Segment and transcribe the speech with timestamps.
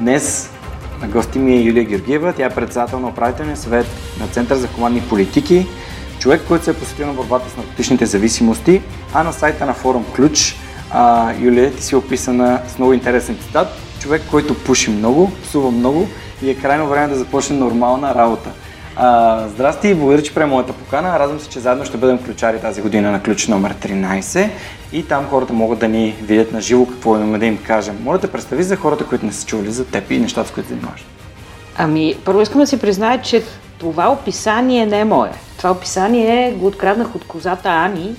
[0.00, 0.50] Днес
[1.00, 2.32] на гости ми е Юлия Георгиева.
[2.32, 3.86] Тя е председател на управителния съвет
[4.20, 5.66] на Център за командни политики.
[6.18, 8.82] Човек, който се е посветил на борбата с наркотичните зависимости.
[9.14, 10.56] А на сайта на форум Ключ,
[10.90, 13.68] а, Юлия, ти си описана с много интересен цитат.
[14.00, 16.08] Човек, който пуши много, псува много
[16.42, 18.50] и е крайно време да започне нормална работа.
[19.00, 21.18] А, здрасти и благодаря, че приема моята покана.
[21.18, 24.50] Радвам се, че заедно ще бъдем ключари тази година на ключ номер 13
[24.92, 27.98] и там хората могат да ни видят на живо какво имаме да им кажем.
[28.02, 30.68] Моля да представи за хората, които не са чували за теб и нещата, с които
[30.68, 31.04] занимаваш.
[31.76, 33.42] Ами, първо искам да си призная, че
[33.78, 35.30] това описание не е мое.
[35.56, 38.16] Това описание го откраднах от козата Ани,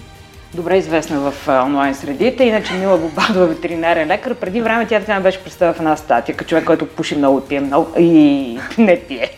[0.54, 4.36] добре известна в онлайн средите, иначе Мила Бобадова, ветеринарен лекар.
[4.36, 7.48] Преди време тя така беше представя в една статия, като човек, който пуши много и
[7.48, 9.30] пие много, и не пие,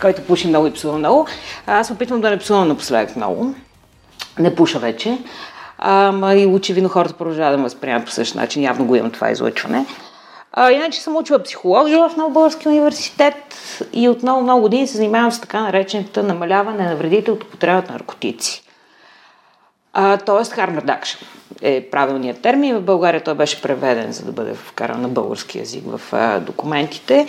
[0.00, 1.26] който пуши много и псува много.
[1.66, 3.54] Аз опитвам да не псувам напоследък много.
[4.38, 5.18] Не пуша вече.
[5.78, 8.62] Ама и очевидно хората продължават да ме възприемат по същия начин.
[8.62, 9.86] Явно го имам това излъчване.
[10.52, 13.34] А, иначе съм учила психология в Нов Български университет
[13.92, 17.92] и от много, много години се занимавам с така наречената намаляване на вредите от употребата
[17.92, 18.67] на наркотици.
[20.26, 21.22] Тоест harm reduction
[21.62, 22.76] е правилният термин.
[22.76, 27.26] В България той беше преведен, за да бъде вкаран на български язик в а, документите,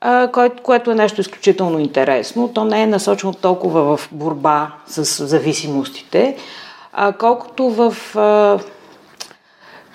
[0.00, 2.52] а, което, което е нещо изключително интересно.
[2.54, 6.36] То не е насочено толкова в борба с зависимостите,
[6.92, 8.58] а, колкото в а,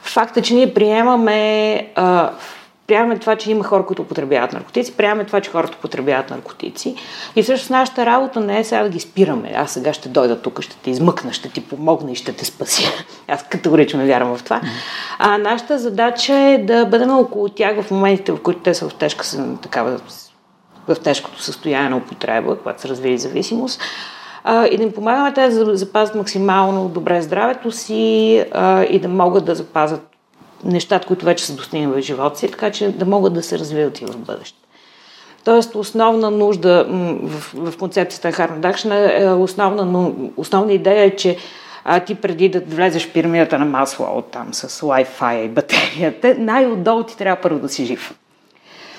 [0.02, 2.32] факта, че ние приемаме, а,
[2.92, 6.96] приемаме това, че има хора, които употребяват наркотици, приемаме това, че хората употребяват наркотици.
[7.36, 9.54] И всъщност нашата работа не е сега да ги спираме.
[9.56, 12.92] Аз сега ще дойда тук, ще те измъкна, ще ти помогна и ще те спася.
[13.28, 14.62] Аз категорично вярвам в това.
[15.20, 18.94] А нашата задача е да бъдем около тях в моментите, в които те са в
[18.94, 19.26] тежка,
[19.62, 20.00] такава,
[20.88, 23.82] в тежкото състояние на употреба, когато са развили зависимост
[24.44, 29.08] а, и да им помагаме те да запазят максимално добре здравето си а, и да
[29.08, 30.11] могат да запазят
[30.64, 34.02] нещата, които вече са достигнали в живота си, така че да могат да се развиват
[34.02, 34.58] и в бъдеще.
[35.44, 36.86] Тоест, основна нужда
[37.24, 41.38] в, в концепцията на Harm Reduction е основна, но, основна идея е, че
[41.86, 47.04] а, ти преди да влезеш в пирамидата на масло там с Wi-Fi и батерията, най-отдолу
[47.04, 48.16] ти трябва първо да си жив.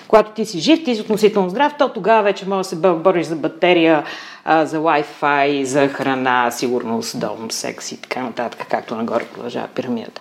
[0.08, 3.26] Когато ти си жив, ти си относително здрав, то тогава вече може да се бориш
[3.26, 4.04] за батерия,
[4.46, 10.20] за Wi-Fi, за храна, сигурност, дом, секс и така нататък, както нагоре продължава пирамидата.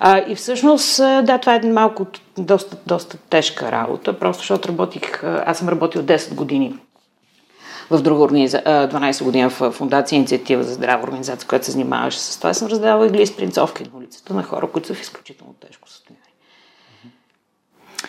[0.00, 2.06] А, и всъщност, да, това е малко
[2.38, 6.74] доста, доста тежка работа, просто защото работих, аз съм работил 10 години
[7.90, 12.38] в друга организация, 12 години в Фундация Инициатива за здрава организация, която се занимаваше с
[12.38, 12.54] това.
[12.54, 16.22] Съм раздавала игли с принцовки на улицата на хора, които са в изключително тежко състояние.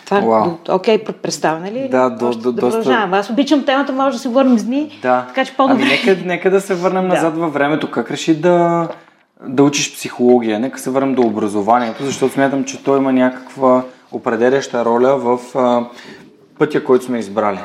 [0.04, 1.88] Това е окей okay, представяне ли?
[1.88, 3.08] Да, до, до, да доста...
[3.12, 4.98] Аз обичам темата, може да се върнем с дни.
[5.02, 5.24] Да.
[5.28, 5.82] Така че по-добре.
[5.82, 7.14] Ами, нека, нека да се върнем да.
[7.14, 7.90] назад във времето.
[7.90, 8.88] Как реши да,
[9.46, 10.60] да учиш психология?
[10.60, 15.84] Нека се върнем до образованието, защото смятам, че той има някаква определяща роля в а,
[16.58, 17.58] пътя, който сме избрали.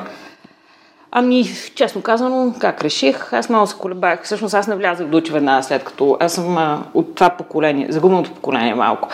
[1.10, 3.32] Ами, честно казано, как реших?
[3.32, 4.24] Аз много се колебах.
[4.24, 8.30] Всъщност аз не влязах до веднага след като аз съм а, от това поколение, загубеното
[8.30, 9.08] поколение малко,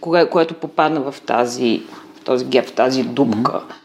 [0.00, 1.82] кое, което попадна в тази
[2.24, 3.52] този геп, в тази дупка.
[3.52, 3.81] Mm-hmm.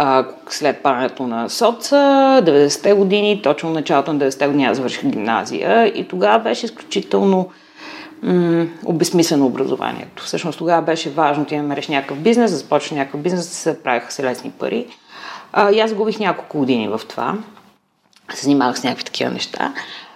[0.00, 1.96] А, след падането на соца,
[2.44, 7.48] 90-те години, точно началото на 90-те години аз завърших гимназия и тогава беше изключително
[8.22, 10.22] м- обезсмислено образованието.
[10.22, 14.12] Всъщност тогава беше важно да имаме някакъв бизнес, да започне някакъв бизнес, да се правиха
[14.12, 14.86] се лесни пари.
[15.52, 17.34] А, и аз загубих няколко години в това.
[18.34, 19.72] Се занимавах с някакви такива неща.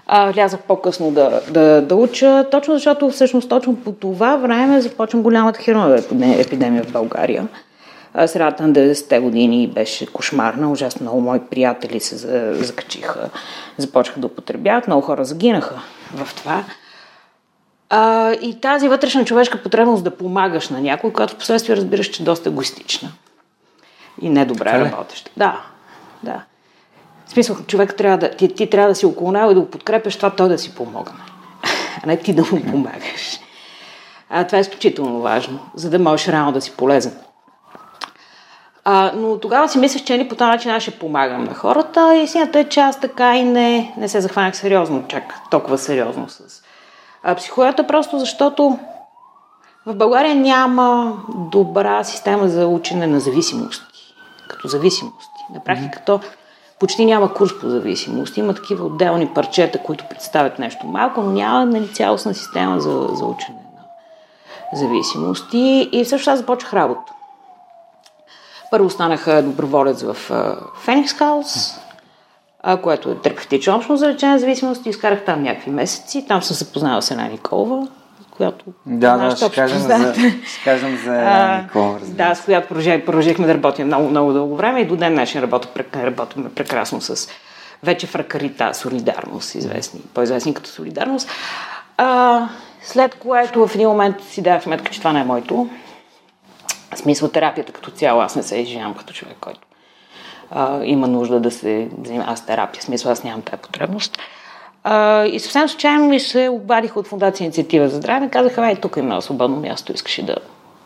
[0.07, 5.23] А, влязах по-късно да, да, да уча, точно защото всъщност точно по това време започвам
[5.23, 6.03] голямата херонова
[6.39, 7.49] епидемия в България.
[8.27, 12.17] Средата на 90-те години беше кошмарна, ужасно много мои приятели се
[12.55, 13.31] закачиха,
[13.77, 15.83] започнаха да употребяват, много хора загинаха
[16.15, 16.65] в това.
[17.91, 22.23] А, и тази вътрешна човешка потребност да помагаш на някой, която в последствие разбираш, че
[22.23, 23.13] е доста егоистична
[24.21, 25.31] и недобре работеща.
[25.37, 25.61] Да,
[26.23, 26.43] да.
[27.27, 29.71] В смисъл, човек трябва да, ти, ти трябва да си около него и да го
[29.71, 31.21] подкрепяш, това той да си помогне.
[32.03, 33.41] А не ти да му помагаш.
[34.31, 37.13] А, това е изключително важно, за да можеш реално да си полезен.
[38.85, 42.17] А, но тогава си мислех, че ни по този начин аз ще помагам на хората
[42.17, 46.29] и сината е, че аз така и не, не се захванах сериозно, чак толкова сериозно
[46.29, 46.63] с
[47.23, 48.79] а, психологията, просто защото
[49.87, 54.15] В България няма добра система за учене на зависимости,
[54.49, 55.41] като зависимости.
[55.55, 56.21] На практика то
[56.81, 58.37] почти няма курс по зависимост.
[58.37, 63.25] Има такива отделни парчета, които представят нещо малко, но няма нали, цялостна система за, за
[63.25, 63.59] учене
[64.73, 65.89] на зависимости.
[65.93, 67.12] И също аз започнах работа.
[68.73, 70.17] Първо станах доброволец в
[70.85, 71.75] Феникс Хаус,
[72.83, 74.87] което е терапевтична общност за лечение на зависимост.
[74.87, 76.27] Изкарах там някакви месеци.
[76.29, 77.89] Там съм се познала с една Николова,
[78.31, 78.65] която...
[78.87, 80.15] Да, да, ще кажем, за,
[80.47, 81.13] ще кажем за
[81.63, 82.75] Никола, Да, с която
[83.07, 85.51] продължихме да работим много, много дълго време и до ден днешен
[85.95, 87.29] работим прекрасно с
[87.83, 91.29] вече в Ракарита, Солидарност, известни, по-известни като Солидарност.
[91.97, 92.49] А,
[92.83, 95.69] след което в един момент си дах сметка, че това не е моето.
[96.95, 99.61] Смисъл терапията като цяло, аз не се изживявам като човек, който
[100.51, 102.83] а, има нужда да се занимава с терапия.
[102.83, 104.19] Смисъл, аз нямам тази потребност.
[104.85, 108.29] А, и съвсем случайно ми се обадиха от Фундация Инициатива за здраве.
[108.29, 110.37] Казаха, ай, тук има свободно място, искаш да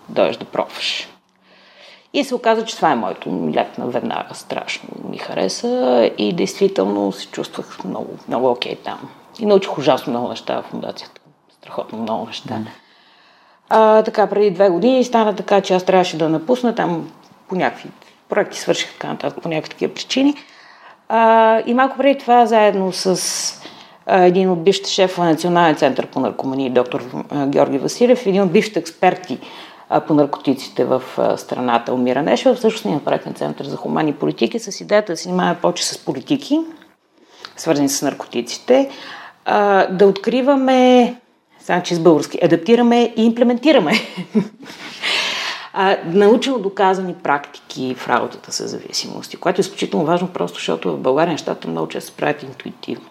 [0.09, 1.09] дойдеш да пробваш.
[2.13, 3.53] И се оказа, че това е моето.
[3.57, 9.11] Лятна веднага страшно ми хареса и действително се чувствах много, много окей там.
[9.39, 11.21] И научих ужасно много неща в фундацията.
[11.61, 12.55] Страхотно много неща.
[12.55, 12.67] Mm.
[13.69, 17.11] А, така, преди две години стана така, че аз трябваше да напусна там
[17.49, 17.91] по някакви
[18.29, 20.35] проекти свърших така нататък по някакви такива причини.
[21.09, 23.21] А, и малко преди това, заедно с
[24.07, 28.43] а, един от бившите шефове на Национален център по наркомании, доктор а, Георги Василев, един
[28.43, 29.39] от бившите експерти
[29.89, 34.59] а, по наркотиците в а, страната, Умира Нешева, всъщност ние направихме Център за хумани политики
[34.59, 36.61] с идеята да се занимава повече с политики,
[37.57, 38.91] свързани с наркотиците,
[39.45, 41.15] а, да откриваме,
[41.67, 43.93] значи с български, адаптираме и имплементираме
[45.73, 51.01] а, научил доказани практики в работата с зависимости, което е изключително важно, просто защото в
[51.01, 53.09] България нещата много често се правят интуитивно.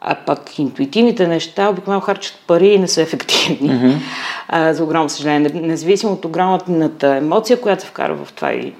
[0.00, 3.70] А пък интуитивните неща обикновено харчат пари и не са ефективни.
[3.70, 3.98] Mm-hmm.
[4.48, 5.50] А, за огромно съжаление.
[5.54, 8.74] Независимо от огромната емоция, която се вкара в това и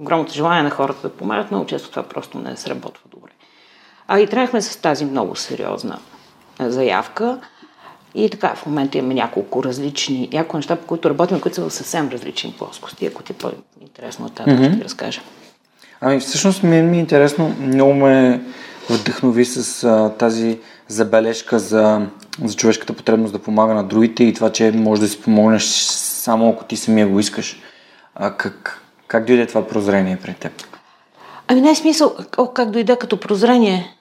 [0.00, 3.30] огромното желание на хората да помагат, много често това просто не сработва добре.
[4.08, 5.98] А и трябвахме с тази много сериозна
[6.60, 7.38] заявка.
[8.16, 11.72] И така, в момента имаме няколко различни, няколко неща, по които работим, които са в
[11.72, 13.06] съвсем различни плоскости.
[13.06, 14.68] Ако ти е по-интересно, тази mm-hmm.
[14.68, 15.20] ще ти разкажа.
[16.00, 18.40] Ами, всъщност ми, ми е интересно, много ме
[18.90, 20.58] вдъхнови с а, тази
[20.88, 22.06] забележка за,
[22.44, 26.50] за човешката потребност да помага на другите и това, че може да си помогнеш само
[26.50, 27.60] ако ти самия го искаш.
[28.14, 30.52] А как, как дойде това прозрение пред теб?
[31.48, 33.95] Ами не е смисъл, о, как дойде като прозрение.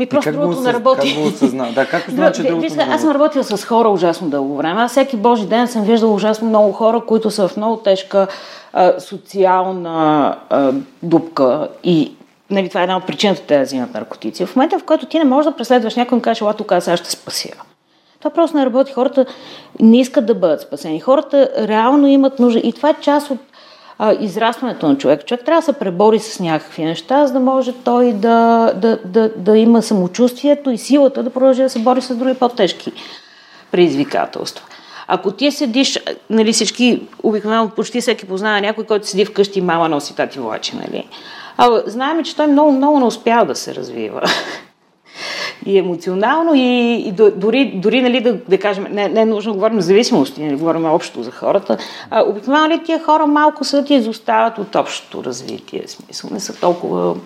[0.00, 1.14] Ми просто другото не работи.
[1.14, 1.72] Как го осъзна?
[1.74, 4.80] Да, как осъзна, че другото не Аз съм работила с хора ужасно дълго време.
[4.80, 8.26] Аз всеки божи ден съм виждала ужасно много хора, които са в много тежка
[8.72, 12.12] а, социална а, дупка и
[12.50, 14.46] нали, това е една от причината те да взимат наркотици.
[14.46, 16.82] В момента, в който ти не можеш да преследваш някой и кажеш, ела тук аз
[16.82, 17.48] ще спася.
[18.18, 18.92] Това просто не работи.
[18.92, 19.26] Хората
[19.80, 21.00] не искат да бъдат спасени.
[21.00, 22.60] Хората реално имат нужда.
[22.64, 23.38] И това е част от
[24.02, 25.26] а, израстването на човек.
[25.26, 29.30] Човек трябва да се пребори с някакви неща, за да може той да, да, да,
[29.36, 32.92] да има самочувствието и силата да продължи да се бори с други по-тежки
[33.70, 34.66] предизвикателства.
[35.08, 35.98] Ако ти седиш,
[36.30, 41.08] нали всички, обикновено почти всеки познава някой, който седи вкъщи, мама носи тати влачи, нали?
[41.56, 44.22] А знаем, че той много, много не успява да се развива
[45.70, 49.54] и емоционално, и, и дори, дори нали, да, да кажем, не, не е нужно да
[49.54, 51.76] говорим за зависимости, не говорим общо за хората.
[52.10, 56.60] А, обикновено ли тия хора малко са ти изостават от общото развитие, смисъл, не са
[56.60, 57.16] толкова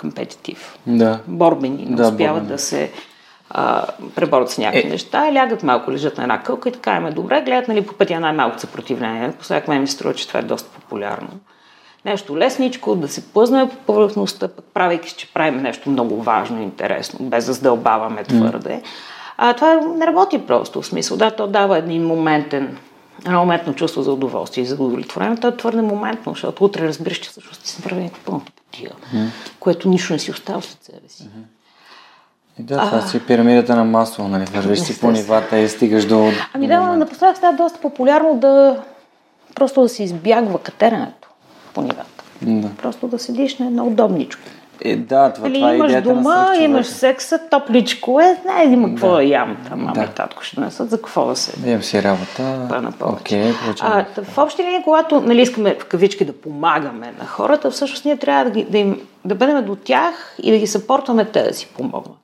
[0.00, 1.20] компетитив, да.
[1.26, 2.56] борбени, не да, успяват борбени.
[2.56, 2.90] да се
[3.50, 4.90] а, преборят с някакви е.
[4.90, 7.94] неща, лягат малко, лежат на една кълка и така им е добре, гледат нали, по
[7.94, 9.32] пътя най-малко съпротивление.
[9.38, 11.28] Последък мен ми струва, че това е доста популярно
[12.04, 16.62] нещо лесничко, да се плъзнем по повърхността, пък правейки че правим нещо много важно и
[16.62, 18.82] интересно, без да задълбаваме твърде.
[19.36, 21.16] А това не работи просто в смисъл.
[21.16, 22.78] Да, то дава един моментен,
[23.26, 25.36] едно моментно чувство за удоволствие и за удовлетворение.
[25.36, 28.90] То е твърде моментно, защото утре разбираш, че всъщност ти се прави някаква пълна потия,
[29.14, 29.26] mm.
[29.60, 31.22] което нищо не си остава след себе си.
[31.22, 31.62] Mm-hmm.
[32.58, 34.44] И да, това а, си пирамидата на масло, нали?
[34.44, 36.30] Вървиш си по нивата и стигаш до...
[36.54, 38.82] Ами да, напоследък става доста популярно да
[39.54, 41.28] просто да се избягва катерането
[41.74, 42.24] по нивата.
[42.42, 42.68] Да.
[42.82, 44.42] Просто да седиш на едно удобничко.
[44.84, 48.88] Е, да, това, Или това е имаш дома, на имаш секса, топличко е, не, има
[48.88, 50.04] какво да, ям, там мама да.
[50.04, 51.70] и татко ще донесат, за какво да се...
[51.70, 52.42] Имам си работа.
[52.42, 57.70] На Окей, а, в общи линии, когато нали, искаме в кавички да помагаме на хората,
[57.70, 61.24] всъщност ние трябва да, ги, да, им, да бъдем до тях и да ги съпортваме
[61.24, 62.16] те да си помогнат.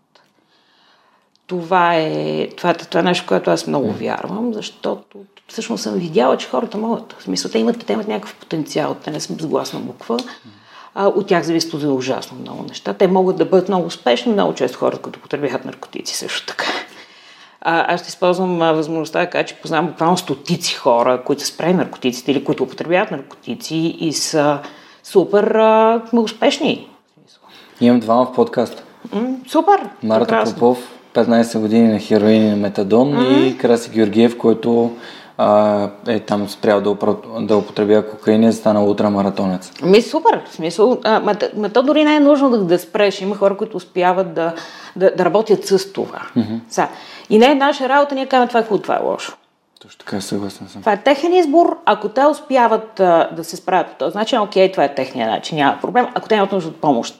[1.46, 6.48] Това е, това, това е нещо, което аз много вярвам, защото всъщност съм видяла, че
[6.48, 7.16] хората могат.
[7.18, 10.18] В смисъл, те имат, те имат някакъв потенциал, те не са безгласна буква.
[10.94, 12.94] А, от тях зависи за ужасно много неща.
[12.94, 16.66] Те могат да бъдат много успешни, много често хората, които потребяват наркотици също така.
[17.60, 21.48] А, аз ще използвам а, възможността да кажа, че познавам буквално стотици хора, които са
[21.48, 24.58] спрели наркотиците или които употребяват наркотици и са
[25.02, 26.88] супер а, успешни.
[27.80, 28.82] Имам двама в подкаста.
[29.12, 29.88] М, супер!
[30.02, 30.54] Марта прекрасно.
[30.54, 30.78] Попов,
[31.14, 33.44] 15 години на хероин и на метадон mm-hmm.
[33.44, 34.96] и Краси Георгиев, който
[35.38, 39.72] а, е там спрял да, упра- да употребява кокаин и е станал ултрамаратонец.
[39.82, 41.20] Ми супер, в смисъл, а,
[41.56, 43.20] ма, то дори не е нужно да, да спреш.
[43.20, 44.54] Има хора, които успяват да,
[44.96, 46.22] да, да работят с това.
[46.36, 46.60] Mm-hmm.
[46.68, 46.88] Са.
[47.30, 49.36] И не е наша работа, ние казваме това е хубаво, това е лошо.
[49.80, 50.82] Точно така, съгласен съм.
[50.82, 51.78] Това е техен избор.
[51.84, 55.58] Ако те успяват а, да се справят по този начин, окей, това е техния начин,
[55.58, 56.06] няма проблем.
[56.14, 57.14] Ако те имат нужда от помощ,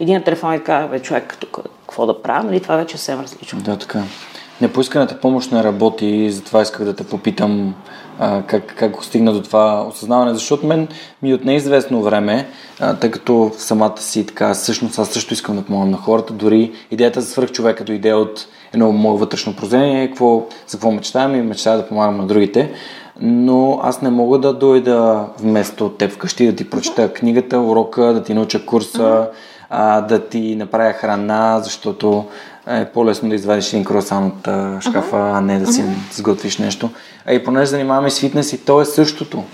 [0.00, 3.20] един телефон и казва, бе, човек, тук какво да правя, нали, това вече е съвсем
[3.20, 3.60] различно.
[3.60, 4.02] Да, така.
[4.60, 7.74] Непоисканата помощ не работи и затова исках да те попитам
[8.18, 10.88] а, как, как стигна до това осъзнаване, защото мен
[11.22, 12.48] ми от неизвестно време,
[12.80, 16.72] а, тъй като самата си така, всъщност аз също искам да помогна на хората, дори
[16.90, 21.42] идеята за свърх човека дойде от едно мое вътрешно прозрение, какво, за какво мечтаем и
[21.42, 22.72] мечтая да помагам на другите,
[23.20, 28.22] но аз не мога да дойда вместо теб вкъщи да ти прочета книгата, урока, да
[28.22, 29.28] ти науча курса,
[29.70, 32.24] а, да ти направя храна, защото
[32.66, 36.90] е по-лесно да извадиш един круасан от а, шкафа, а не да си сготвиш нещо.
[37.26, 39.44] А и понеже занимаваме с фитнес и то е същото.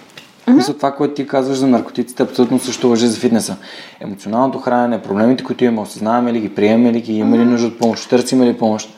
[0.49, 3.57] Мисля, това, което ти казваш за наркотиците, абсолютно също въжи за фитнеса.
[4.00, 7.79] Емоционалното хранене, проблемите, които имаме, осъзнаваме ли ги, приемаме ли ги, имаме ли нужда от
[7.79, 8.90] помощ, търсиме ли помощ.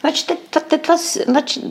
[0.00, 0.96] Значи, те, те, те, това,
[1.26, 1.62] значи,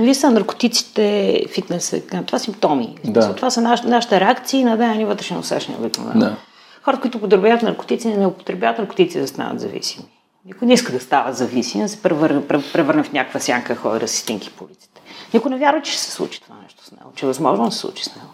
[0.00, 2.96] вие са наркотиците, фитнеса, това симптоми.
[3.04, 3.34] Да.
[3.34, 5.80] Това са наш, нашите реакции на дадени вътрешни усещания.
[5.80, 6.20] обикновено.
[6.20, 6.36] Да.
[6.82, 10.04] Хората, които употребяват наркотици, не употребяват наркотици да станат зависими.
[10.48, 13.98] Никой не иска да става зависим, да се превърне, пре- превърне в някаква сянка, ходи
[14.00, 15.00] да си стинки по улиците.
[15.34, 17.72] Никой не вярва, че ще се случи това нещо с него, че е възможно да
[17.72, 18.28] се случи с него.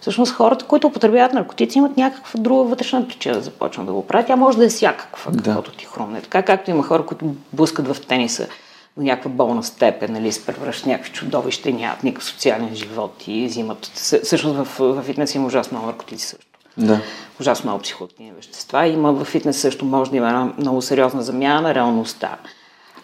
[0.00, 4.26] Всъщност хората, които употребяват наркотици, имат някаква друга вътрешна причина да започнат да го правят.
[4.26, 5.42] Тя може да е всякаква, Да.
[5.42, 6.22] каквото ти хрумне.
[6.22, 8.48] Така както има хора, които блъскат в тениса
[8.96, 13.90] до някаква болна степен, нали, се превръщат някакви чудовища нямат никакъв социален живот и взимат.
[13.94, 16.53] Съ- Всъщност в, в фитнес има ужасно наркотици също.
[16.76, 17.00] Да.
[17.40, 18.86] Ужасно много психоактивни вещества.
[18.86, 22.36] Има в фитнес също може да има една много сериозна замяна на реалността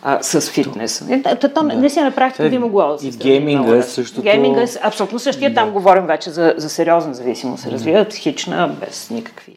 [0.03, 1.05] а, с фитнес.
[1.11, 3.93] Е, то, то, не си на практика би могло да се и гейминга лесно.
[3.93, 5.55] същото- Гейминга е абсолютно същия.
[5.55, 7.63] Там говорим вече за, за сериозна зависимост.
[7.63, 9.57] Се развива психична, без никакви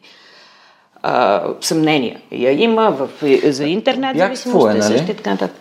[1.02, 2.20] а, съмнения.
[2.32, 3.08] Я има в,
[3.44, 4.98] за интернет Бягство зависимост е, е нали?
[4.98, 5.60] същия така нататък.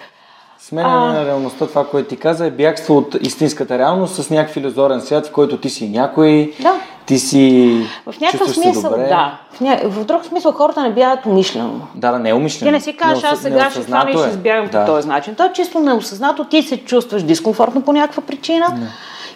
[0.67, 5.01] Сменяне на реалността, това, което ти каза, е бягство от истинската реалност с някакъв иллюзорен
[5.01, 6.75] свят, в който ти си някой, Да.
[7.05, 7.75] ти си
[8.07, 9.07] В някакъв смисъл, добре.
[9.07, 9.39] да.
[9.51, 9.79] В, ня...
[9.83, 11.87] в друг смисъл хората не бягат умишлено.
[11.95, 12.69] Да, да, не е умишлено.
[12.69, 14.85] Ти не си кажеш, аз сега ще хвана и ще избягам да.
[14.85, 15.35] по този начин.
[15.35, 18.77] То е чисто неосъзнато, ти се чувстваш дискомфортно по някаква причина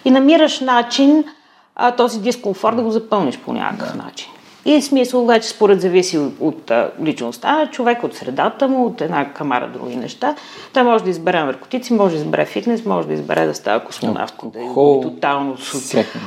[0.04, 1.24] и намираш начин
[1.76, 4.28] а, този дискомфорт да го запълниш по някакъв начин.
[4.68, 6.72] И смисъл вече според зависи от,
[7.04, 10.34] личността на човек, от средата му, от една камара други неща.
[10.72, 14.34] Той може да избере наркотици, може да избере фитнес, може да избере да става космонавт,
[14.44, 15.56] да е Алкохол, тотално.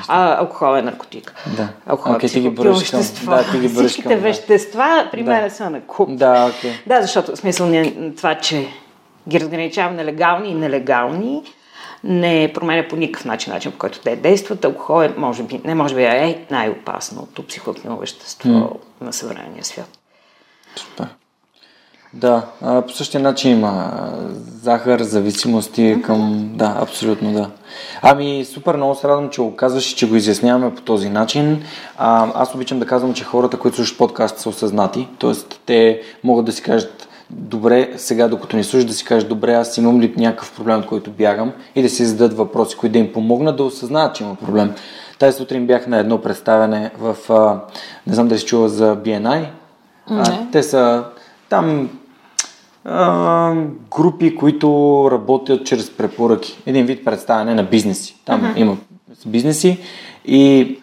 [0.07, 1.33] А, алкохол е наркотик.
[1.57, 1.67] Да.
[1.87, 3.31] Алкохол е Окей, ти ги вещество.
[3.31, 4.21] да, ти ги бързаш Всичките да.
[4.21, 5.31] вещества при Да.
[5.31, 6.09] мен са на куп.
[6.15, 6.71] Да, окей.
[6.87, 8.67] Да, защото смисъл не, това, че
[9.29, 11.43] ги разграничавам на легални и нелегални,
[12.03, 14.65] не променя по никакъв начин начин, по който те действат.
[14.65, 18.77] Алкохол е, може би, не може би, е най-опасното психоактивно вещество mm.
[19.01, 19.99] на съвременния свят.
[20.75, 21.07] Супер.
[22.13, 23.91] Да, а, по същия начин има
[24.61, 26.51] захар, зависимости към...
[26.53, 27.49] Да, абсолютно да.
[28.01, 31.63] Ами, супер, много се радвам, че го казваш и че го изясняваме по този начин.
[31.97, 35.33] А, аз обичам да казвам, че хората, които слушат подкаст са осъзнати, т.е.
[35.65, 39.77] те могат да си кажат добре, сега докато ни слушат, да си кажат добре, аз
[39.77, 43.13] имам ли някакъв проблем, от който бягам и да си зададат въпроси, които да им
[43.13, 44.73] помогнат да осъзнаят, че има проблем.
[45.19, 47.59] Тази сутрин бях на едно представяне в, а,
[48.07, 49.45] не знам дали си чула за BNI,
[50.09, 51.03] а, те са
[51.49, 51.89] там
[52.85, 53.53] а,
[53.95, 56.61] групи, които работят чрез препоръки.
[56.65, 58.15] Един вид представяне на бизнеси.
[58.25, 58.57] Там uh-huh.
[58.57, 58.77] има
[59.25, 59.79] бизнеси
[60.25, 60.77] и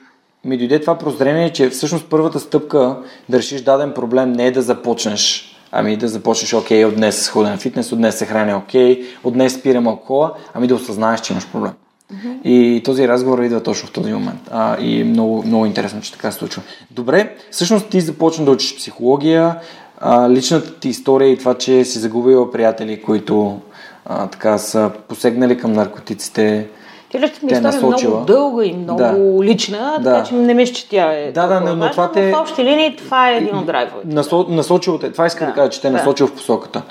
[0.44, 2.96] ми дойде това прозрение, че всъщност първата стъпка
[3.28, 7.50] да решиш даден проблем не е да започнеш Ами да започнеш, окей, от днес ходя
[7.50, 11.32] на фитнес, от днес се храня окей, от днес спирам алкохола, ами да осъзнаеш, че
[11.32, 11.72] имаш проблем.
[12.12, 12.42] Mm-hmm.
[12.42, 14.40] И този разговор идва точно в този момент.
[14.50, 16.62] А, и е много, много интересно, че така се случва.
[16.90, 19.56] Добре, всъщност ти започна да учиш психология,
[20.00, 23.60] а, личната ти история и това, че си загубила приятели, които
[24.04, 26.66] а, така са посегнали към наркотиците.
[27.10, 29.14] Ти личната ми история е много дълга и много Да.
[29.42, 30.24] лична, така Да.
[30.24, 32.96] че не мисля, че тя е Да, да, но- но това те- В общи линии
[32.96, 34.08] това е един от драйвовете.
[34.08, 35.96] Насо, насочил те, това иска да, Да, кажа, че те да.
[35.96, 36.82] насочил в посоката,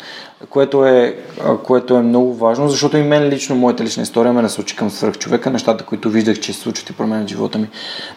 [0.49, 1.17] което е,
[1.63, 5.49] което е много важно, защото и мен лично, моята лична история ме насочи към свръхчовека,
[5.49, 7.67] нещата, които виждах, че се случват и променят живота ми.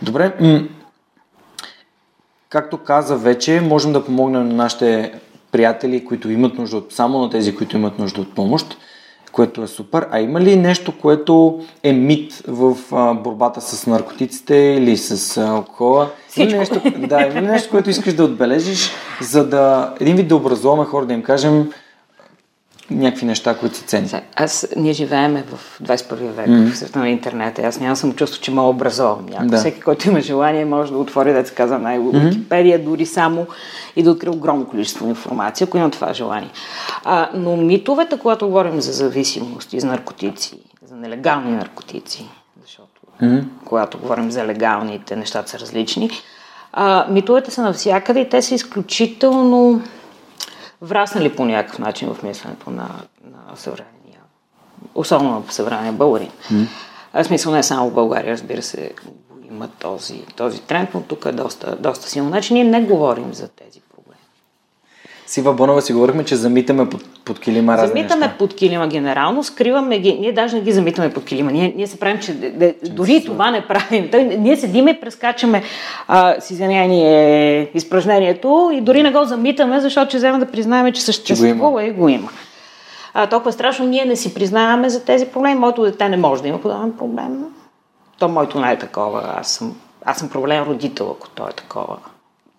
[0.02, 0.60] Добре, м-
[2.48, 5.12] както каза вече, можем да помогнем на нашите
[5.52, 8.76] приятели, които имат нужда от, само на тези, които имат нужда от помощ,
[9.40, 10.06] което е супер.
[10.10, 15.48] А има ли нещо, което е мит в а, борбата с наркотиците или с а,
[15.48, 16.10] алкохола?
[16.36, 20.36] Има ли нещо, да, има нещо, което искаш да отбележиш, за да един вид да
[20.36, 21.72] образуваме хора, да им кажем
[22.90, 24.10] някакви неща, които са ценни.
[24.36, 26.72] Аз, ние живееме в 21 век, mm-hmm.
[26.72, 27.58] в света на интернет.
[27.58, 29.48] Аз нямам съм чувство, че мога образовам някой.
[29.48, 29.56] Да.
[29.56, 32.84] Всеки, който има желание, може да отвори, да се казва най Википедия, mm-hmm.
[32.84, 33.46] дори само
[33.96, 36.50] и да открие огромно количество информация, ако има това желание.
[37.04, 42.28] А, но митовете, когато говорим за зависимост и за наркотици, за нелегални наркотици,
[42.62, 43.44] защото mm-hmm.
[43.64, 46.10] когато говорим за легалните, нещата са различни,
[46.72, 49.82] а, митовете са навсякъде и те са изключително
[50.82, 52.88] враснали по някакъв начин в мисленето на,
[53.24, 54.20] на съвременния,
[54.94, 56.30] особено в съвременния българин.
[56.52, 56.66] Mm.
[57.14, 58.92] В смисъл не само в България, разбира се,
[59.50, 62.28] има този, този тренд, но тук е доста, доста силно.
[62.28, 63.80] Значи ние не говорим за тези.
[65.30, 68.38] Сива Бонова си говорихме, че замитаме под, под килима разни Замитаме неща.
[68.38, 70.18] под килима генерално, скриваме ги.
[70.20, 71.52] Ние даже не ги замитаме под килима.
[71.52, 74.10] Ние, ние се правим, че, де, дори и това не правим.
[74.10, 75.62] Той, ние седиме и прескачаме
[76.08, 81.02] а, с извинение изпражнението и дори не го замитаме, защото че взема да признаем, че
[81.02, 82.28] съществува и го има.
[83.14, 85.60] А, толкова страшно ние не си признаваме за тези проблеми.
[85.60, 87.44] Моето дете не може да има подобен проблем.
[88.18, 89.34] То моето не е такова.
[89.36, 91.96] Аз съм, аз съм проблем родител, ако то е такова.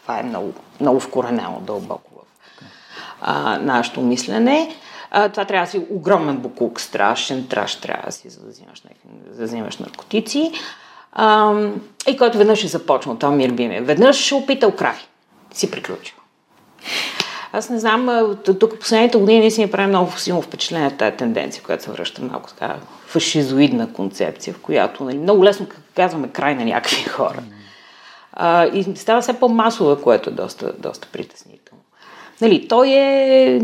[0.02, 2.11] Това е много, много вкоренено дълбоко
[3.22, 4.76] а, нашето мислене.
[5.12, 8.42] А, това трябва да си огромен буклук, страшен траш трябва да си, за
[9.38, 10.52] да взимаш, наркотици.
[11.14, 11.54] А,
[12.08, 13.84] и който веднъж е започнал, това ми е любимия.
[13.84, 14.96] Веднъж опитал край.
[15.54, 16.16] Си приключил.
[17.54, 21.92] Аз не знам, тук последните години ми прави много силно впечатление тази тенденция, която се
[21.92, 22.76] връща малко така
[23.08, 27.44] фашизоидна концепция, в която нали, много лесно казваме край на някакви хора.
[28.34, 31.71] А, и става все по-масова, което е доста, доста притеснително.
[32.42, 33.62] Нали, той е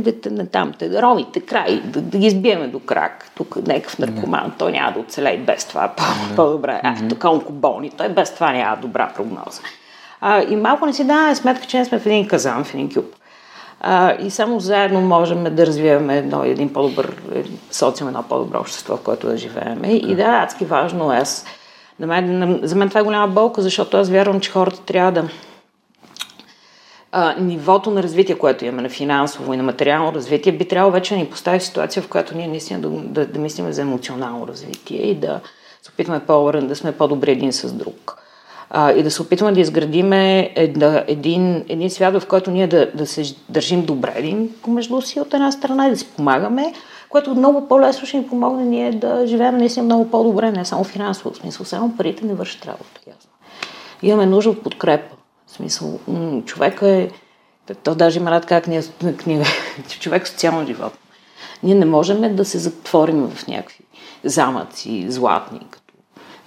[0.52, 3.32] там, ромите, край, да, да ги избиеме до крак.
[3.36, 5.88] Тук някакъв наркоман, той няма да оцелее без това.
[5.88, 6.04] По,
[6.36, 6.82] по-добре.
[6.84, 9.62] А, тук онкоболни, той без това няма добра прогноза.
[10.22, 12.94] А, и малко не си даваме сметка, че не сме в един казан, в един
[12.94, 13.06] кюб.
[13.82, 17.16] А, и само заедно можем да развиваме едно, един по-добър
[17.72, 19.82] социум, едно по-добро общество, в което да живеем.
[19.86, 21.18] И да, адски важно е.
[21.18, 21.46] Аз,
[22.00, 25.24] за, мен, за мен това е голяма болка, защото аз вярвам, че хората трябва да
[27.20, 31.14] а, нивото на развитие, което имаме на финансово и на материално развитие, би трябвало вече
[31.14, 34.48] да ни постави в ситуация, в която ние наистина да, да, да мислим за емоционално
[34.48, 35.40] развитие и да
[35.82, 38.18] се опитваме по да сме по-добри един с друг.
[38.70, 40.52] А, и да се опитваме да изградиме
[41.08, 45.34] един, един свят, в който ние да, да се държим добре един помежду си от
[45.34, 46.74] една страна и да си помагаме,
[47.10, 51.36] което много по-лесно ще ни помогне ние да живеем наистина много по-добре, не само финансово,
[51.36, 53.00] смисъл, само парите не вършат работа.
[53.08, 53.32] Ясно.
[54.02, 55.17] Имаме нужда от подкрепа
[55.58, 56.00] смисъл,
[56.46, 57.10] човека е...
[57.84, 58.64] То даже има рад как
[59.18, 59.46] книга,
[59.90, 60.94] че човек е социално живот.
[61.64, 63.80] Ние не можем да се затворим в някакви
[64.24, 65.94] замъци, златни, като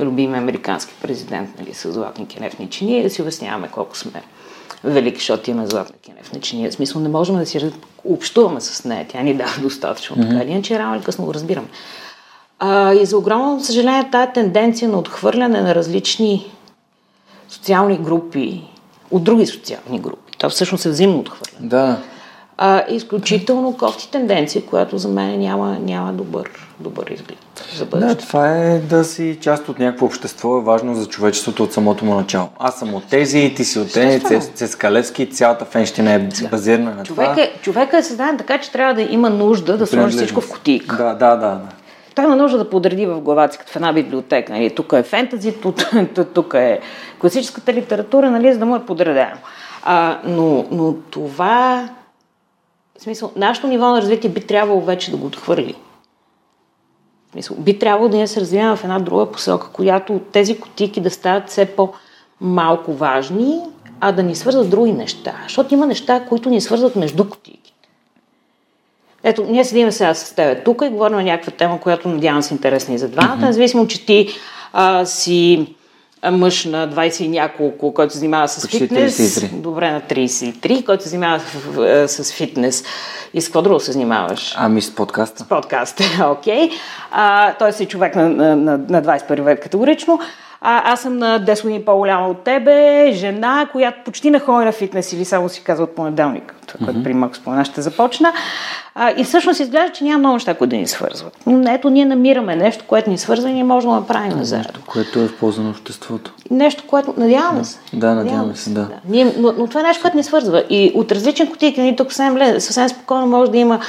[0.00, 4.22] любим американски президент, нали, с златни кенефни чини да си обясняваме колко сме
[4.84, 6.70] велики, защото имаме златни кенефни чини.
[6.70, 7.72] В смисъл не можем да си
[8.04, 9.06] общуваме с нея.
[9.08, 10.16] Тя ни дава достатъчно.
[10.16, 10.38] Mm-hmm.
[10.38, 11.66] Така, иначе рано или късно го разбирам.
[12.58, 16.52] А, и за огромно съжаление тази тенденция на отхвърляне на различни
[17.48, 18.62] социални групи
[19.10, 20.32] от други социални групи.
[20.38, 21.68] Това всъщност е взаимно отхвърляне.
[21.68, 21.96] Да.
[22.62, 27.38] А, изключително кофти тенденция, която за мен няма, няма добър, добър изглед
[27.76, 28.14] за бъдеще.
[28.14, 32.04] Да, това е да си част от някакво общество е важно за човечеството от самото
[32.04, 32.48] му начало.
[32.58, 34.20] Аз съм от тези, ти си от тези,
[34.54, 37.42] Цецкалевски, цялата фенщина е базирана на човек това.
[37.42, 40.96] Е, човека е създаден така, че трябва да има нужда да сложи всичко в кутийка.
[40.96, 41.36] Да, да, да.
[41.36, 41.68] да.
[42.20, 44.52] Той има нужда да подреди в главата си, като в една библиотека.
[44.52, 44.74] Нали?
[44.74, 45.54] Тук е фентази,
[46.34, 46.80] тук, е
[47.20, 48.52] класическата литература, нали?
[48.52, 49.36] за да му е подредено.
[49.82, 51.88] А, но, но това,
[52.98, 55.74] в смисъл, нашето ниво на развитие би трябвало вече да го отхвърли.
[57.28, 61.00] В смисъл, би трябвало да ние се развиваме в една друга посока, която тези котики
[61.00, 63.60] да стават все по-малко важни,
[64.00, 65.34] а да ни свързват други неща.
[65.42, 67.69] Защото има неща, които ни свързват между котики.
[69.24, 72.54] Ето, ние седим сега с теб тук и говорим на някаква тема, която надявам се
[72.54, 73.46] интересна и за двамата, mm-hmm.
[73.46, 74.28] независимо, че ти
[74.72, 75.66] а, си
[76.30, 79.18] мъж на 20 и няколко, който се занимава с Почти фитнес.
[79.18, 79.48] 33.
[79.52, 81.40] Добре, на 33, който се занимава
[82.08, 82.84] с, фитнес.
[83.34, 84.54] И с какво друго се занимаваш?
[84.56, 85.44] Ами с подкаста.
[85.44, 86.70] С подкаста, окей.
[87.12, 87.58] Okay.
[87.58, 90.20] той си човек на, на, на, на 21 век категорично.
[90.62, 94.72] А, аз съм на 10 години по-голяма от тебе, жена, която почти не ходи на
[94.72, 97.04] фитнес или само си казва от понеделник, това, което mm-hmm.
[97.04, 98.32] при Макс спомена ще започна.
[98.94, 101.36] А, и всъщност изглежда, че няма много неща, които да ни свързват.
[101.46, 104.82] Но ето ние намираме нещо, което ни свързва и ние можем да направим нещо, заедно.
[104.86, 106.34] което е в полза на обществото.
[106.50, 107.78] Нещо, което надяваме се.
[107.92, 108.80] Да, надяваме се, да.
[108.80, 108.94] да.
[109.08, 110.64] Ние, но, но това е нещо, което ни свързва.
[110.70, 113.80] И от различни кутийки, ние тук съвсем, съвсем спокойно може да има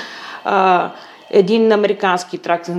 [0.46, 0.90] а,
[1.30, 2.38] един американски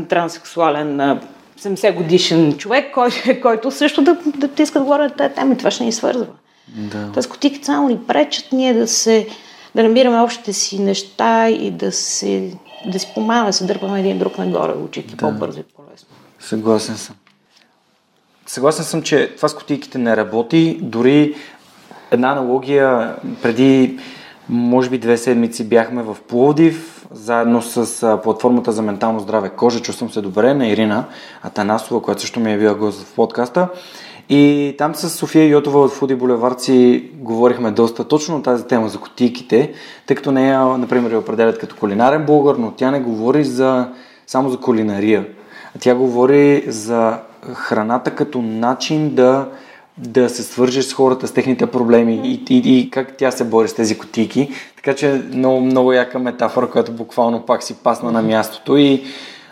[0.08, 1.18] транссексуален
[1.62, 3.10] 70 годишен човек, кой,
[3.42, 5.56] който също да, да, иска да говори на тази тема.
[5.56, 6.26] Това ще ни свързва.
[6.68, 7.10] Да.
[7.14, 9.28] Тоест, котиките само ни пречат ние да се
[9.74, 12.52] да намираме общите си неща и да се
[12.86, 15.16] да си помагаме, се дърпаме един друг нагоре, учите да.
[15.16, 16.08] по-бързо и по-лесно.
[16.38, 17.16] Съгласен съм.
[18.46, 20.78] Съгласен съм, че това с котийките не работи.
[20.82, 21.34] Дори
[22.10, 23.98] една аналогия преди,
[24.48, 29.80] може би, две седмици бяхме в Пловдив, заедно с платформата за ментално здраве Кожа.
[29.80, 31.04] Чувствам се добре на Ирина
[31.42, 33.68] Атанасова, която също ми е била гост в подкаста.
[34.28, 36.58] И там с София Йотова от Фуди Булевард
[37.14, 39.72] говорихме доста точно тази тема за котийките,
[40.06, 43.88] тъй като нея, например, я определят като кулинарен българ, но тя не говори за,
[44.26, 45.26] само за кулинария.
[45.80, 47.18] Тя говори за
[47.54, 49.48] храната като начин да,
[49.98, 53.68] да се свържеш с хората, с техните проблеми и, и, и как тя се бори
[53.68, 54.50] с тези котики.
[54.76, 59.02] Така че много, много яка метафора, която буквално пак си пасна на мястото и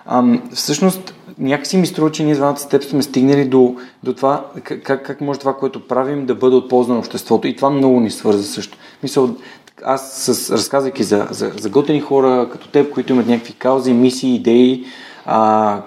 [0.07, 4.47] ам, всъщност някакси ми струва, че ние двамата с теб сме стигнали до, до това,
[4.65, 7.49] как, как може това, което правим, да бъде от полза на обществото.
[7.49, 8.79] И това много ни свърза също.
[9.03, 9.37] Мисъл,
[9.85, 14.35] аз с, разказвайки за, за, за готени хора като теб, които имат някакви каузи, мисии,
[14.35, 14.85] идеи,
[15.27, 15.81] а,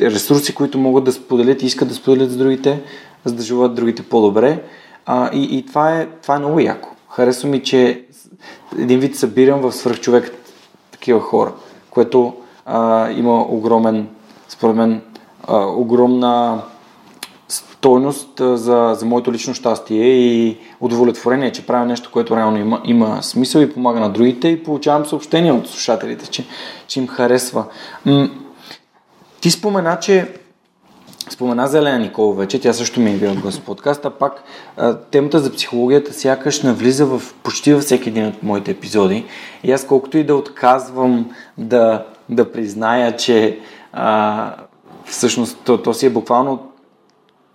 [0.00, 2.82] ресурси, които могат да споделят и искат да споделят с другите,
[3.24, 4.62] за да живеят другите по-добре.
[5.06, 6.88] А, и и това, е, това е много яко.
[7.10, 8.04] Харесва ми, че
[8.78, 10.32] един вид събирам в свръхчовек
[10.90, 11.52] такива хора,
[11.90, 12.34] което
[12.66, 14.08] а, има огромен,
[14.48, 15.02] според мен,
[15.48, 16.62] а, огромна
[17.48, 23.22] стойност за, за моето лично щастие и удовлетворение, че правя нещо, което реално има, има
[23.22, 26.44] смисъл и помага на другите и получавам съобщения от слушателите, че,
[26.86, 27.64] че им харесва.
[28.06, 28.30] М-
[29.40, 30.34] ти спомена, че
[31.32, 34.44] Спомена за Елена Никола вече, тя също ми е била гост в подкаста, пак
[35.10, 39.24] темата за психологията сякаш навлиза в почти във всеки един от моите епизоди.
[39.64, 43.58] И аз колкото и да отказвам да, да призная, че
[43.92, 44.54] а,
[45.04, 46.68] всъщност то, то си е буквално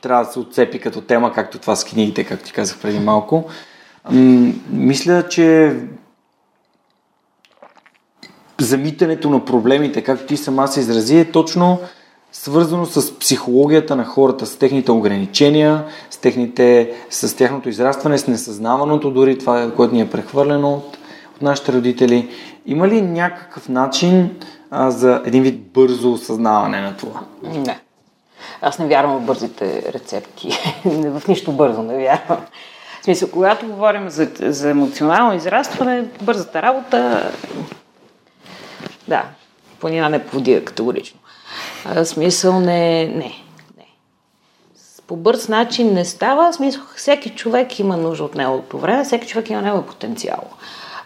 [0.02, 3.46] трябва да се отцепи като тема, както това с книгите, както ти казах преди малко.
[4.12, 5.76] М- мисля, че
[8.60, 11.80] замитането на проблемите, както ти сама се изрази, е точно
[12.42, 19.12] свързано с психологията на хората, с техните ограничения, с, техните, с тяхното израстване, с несъзнаваното,
[19.12, 20.98] дори това, което ни е прехвърлено от,
[21.36, 22.30] от нашите родители.
[22.66, 24.30] Има ли някакъв начин
[24.72, 27.22] а, за един вид бързо осъзнаване на това?
[27.44, 27.80] Не.
[28.62, 30.50] Аз не вярвам в бързите рецепти.
[30.86, 32.46] в нищо бързо не вярвам.
[33.02, 37.32] В смисъл, когато говорим за, за емоционално израстване, бързата работа,
[39.08, 39.24] да,
[39.80, 41.20] планина не повдига категорично.
[41.86, 43.34] А, смисъл не, не,
[43.78, 43.88] не.
[45.08, 46.54] По бърз начин не става.
[46.54, 50.44] Смисъл, всеки човек има нужда от неговото време, всеки човек има негово потенциал.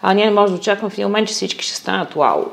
[0.02, 2.44] А ние не можем да очакваме в един момент, че всички ще станат вау,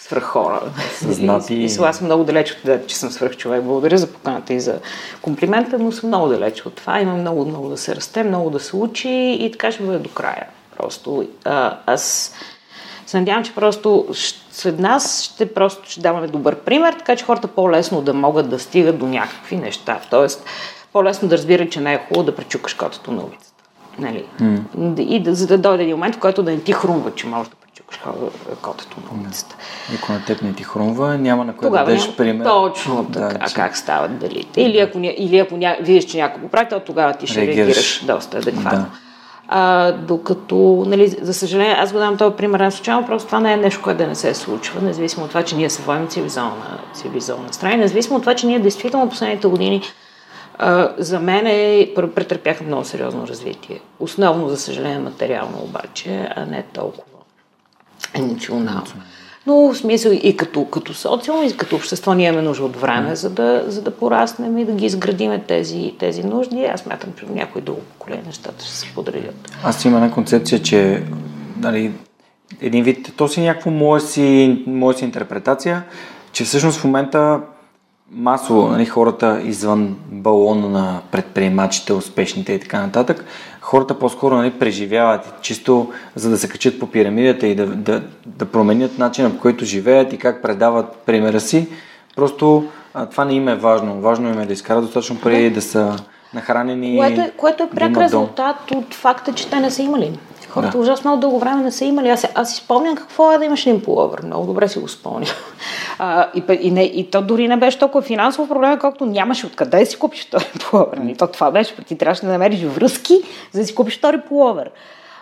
[0.00, 0.62] свръх хора.
[0.98, 1.54] Съзнати.
[1.54, 3.62] И, и, аз съм много далеч от това, че съм свръх човек.
[3.62, 4.80] Благодаря за поканата и за
[5.22, 7.00] комплимента, но съм много далеч от това.
[7.00, 10.08] Имам много, много да се расте, много да се учи и така ще бъде до
[10.08, 10.46] края.
[10.76, 12.34] Просто а, аз
[13.10, 14.06] се надявам, че просто
[14.50, 18.58] след нас ще просто ще даваме добър пример, така че хората по-лесно да могат да
[18.58, 20.00] стигат до някакви неща.
[20.10, 20.44] Тоест,
[20.92, 23.62] по-лесно да разбират, че не е хубаво да пречукаш котето на улицата.
[23.98, 24.24] Нали?
[24.40, 25.00] Mm.
[25.00, 27.50] И да, за да дойде един момент, в който да не ти хрумва, че можеш
[27.50, 28.00] да пречукаш
[28.62, 29.56] котето на улицата.
[29.98, 32.44] Ако на теб не ти хрумва, няма на кой да дадеш пример.
[32.44, 33.54] Точно така, да, че...
[33.54, 34.62] как стават далите.
[34.62, 35.76] Или ако, или ако ня...
[35.80, 38.78] видиш, че някой го прави, то тогава ти ще реагираш, реагираш доста адекватно.
[38.78, 39.09] Да.
[39.52, 43.52] А, докато, нали, за съжаление, аз го дам този пример не случайно, просто това не
[43.52, 46.78] е нещо, което да не се случва, независимо от това, че ние се водим цивилизована,
[46.94, 49.82] цивилизована страна, независимо от това, че ние действително последните години
[50.58, 53.80] а, за мен е, претърпяха много сериозно развитие.
[54.00, 57.02] Основно, за съжаление, материално обаче, а не толкова
[58.14, 58.82] емоционално.
[59.46, 63.16] Но в смисъл и като, като социум, и като общество ние имаме нужда от време,
[63.16, 66.64] за да, за да пораснем и да ги изградиме тези, тези нужди.
[66.64, 69.52] Аз мятам, че някой друго поколение нещата ще се подредят.
[69.64, 71.02] Аз има една концепция, че
[71.56, 71.92] нали,
[72.60, 75.82] един вид, то си някакво моя си, моя си интерпретация,
[76.32, 77.40] че всъщност в момента
[78.12, 83.24] масово нали, хората извън балона на предприемачите, успешните и така нататък,
[83.60, 88.44] хората по-скоро нали, преживяват чисто за да се качат по пирамидата и да, да, да
[88.44, 91.68] променят начина по който живеят и как предават примера си.
[92.16, 94.00] Просто а, това не им е важно.
[94.00, 95.96] Важно им е да изкарат достатъчно пари, да, да са
[96.34, 96.96] нахранени.
[96.98, 98.78] Което е, което е пряк да резултат дом.
[98.78, 100.18] от факта, че те не са имали.
[100.50, 100.78] Хората да.
[100.78, 102.08] ужасно много дълго време не са имали.
[102.08, 104.22] Аз, аз си спомням какво е да имаш един пуловър.
[104.22, 105.34] Много добре си го спомням.
[105.98, 109.78] А, и, и, не, и то дори не беше толкова финансово проблем, колкото нямаше откъде
[109.78, 111.00] да си купиш втори пуловър.
[111.08, 113.14] И то това беше, ти трябваше да намериш връзки,
[113.52, 114.70] за да си купиш втори пуловър.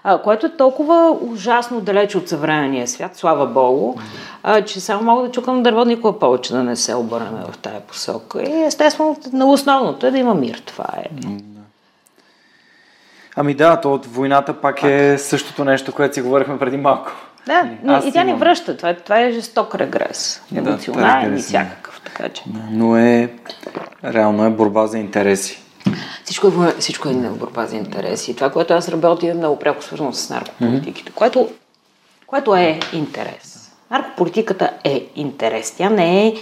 [0.05, 3.95] а, което е толкова ужасно далеч от съвременния свят, слава Богу,
[4.43, 7.81] а, че само мога да чукам дърво никога повече да не се обърнем в тая
[7.81, 8.43] посока.
[8.43, 10.63] И естествено, на основното е да има мир.
[10.67, 11.07] Това е.
[13.41, 17.11] Ами да, то от войната пак е същото нещо, което си говорихме преди малко.
[17.47, 18.77] Да, но Аз и тя ни имам- връща.
[18.77, 20.43] Това, е- това е жесток регрес.
[20.53, 21.43] Да, Емоционален и да.
[21.43, 22.01] всякакъв.
[22.05, 22.43] Така че.
[22.71, 23.31] Но е,
[24.05, 25.63] реално е борба за интереси.
[26.25, 28.35] Всичко е, всичко е на борба за интереси.
[28.37, 31.49] Това, което аз работя, е много пряко свързано с наркополитиките, което,
[32.27, 33.71] което е интерес.
[33.91, 35.71] Наркополитиката е интерес.
[35.71, 36.35] Тя не е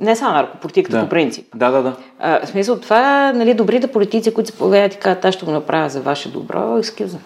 [0.00, 1.02] не само наркополитиката Да.
[1.02, 1.46] по принцип.
[1.54, 1.96] Да, да, да.
[2.18, 5.50] А, в смисъл това, нали, добрите политици, които се появяват и казват, аз ще го
[5.50, 7.18] направя за ваше добро, me.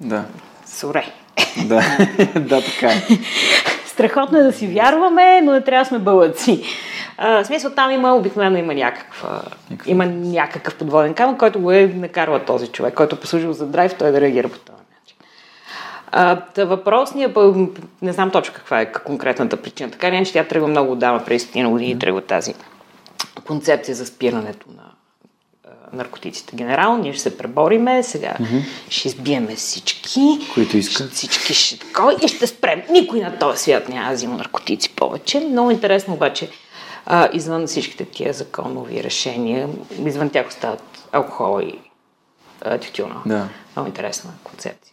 [0.00, 0.24] Да.
[0.66, 1.04] Соре.
[1.64, 1.82] Да,
[2.40, 3.02] да, така е.
[3.86, 6.62] Страхотно е да си вярваме, но не трябва да сме бълъци.
[7.18, 9.42] А, в смисъл там има, обикновено има някаква,
[9.86, 13.94] има някакъв подводен камък, който го е накарва този човек, който е послужил за драйв,
[13.98, 14.77] той да реагира по начин.
[16.12, 17.32] А, та въпросния,
[18.02, 19.90] не знам точно каква е конкретната причина.
[19.90, 22.54] Така или иначе тя тръгва много отдавна, преди стотина години тръгва тази
[23.46, 24.82] концепция за спирането на
[25.92, 26.56] наркотиците.
[26.56, 28.36] Генерално, ние ще се пребориме, сега
[28.88, 30.20] ще избиеме всички,
[30.54, 31.10] Които искат.
[31.12, 32.82] всички ще такова и ще спрем.
[32.90, 35.40] Никой на този свят няма да взима наркотици повече.
[35.40, 36.50] Много интересно обаче,
[37.06, 39.68] а, извън всичките тия законови решения,
[40.06, 41.78] извън тях остават алкохола и
[42.62, 43.22] а, тютюна.
[43.26, 43.48] Да.
[43.76, 44.87] Много интересна концепция.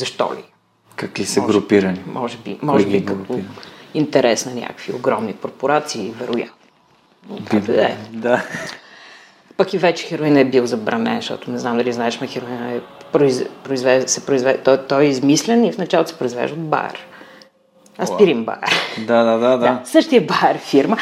[0.00, 0.44] Защо ли?
[0.96, 2.00] Как ли са Може- групирани?
[2.06, 3.40] Може би, може би като
[3.94, 6.54] интерес на някакви огромни корпорации, вероятно.
[7.50, 7.96] Както да е.
[8.10, 8.44] Да.
[9.56, 12.80] Пък и вече хероин е бил забранен, защото не знам дали знаеш, но хероин е
[13.12, 13.44] произ...
[13.64, 16.98] произвежда, се произвежда, той, той е измислен и в началото се произвежда от бар.
[18.02, 18.58] Аспирин бар.
[19.06, 19.80] Да, да, да, Да, да.
[19.84, 20.96] същия бар фирма.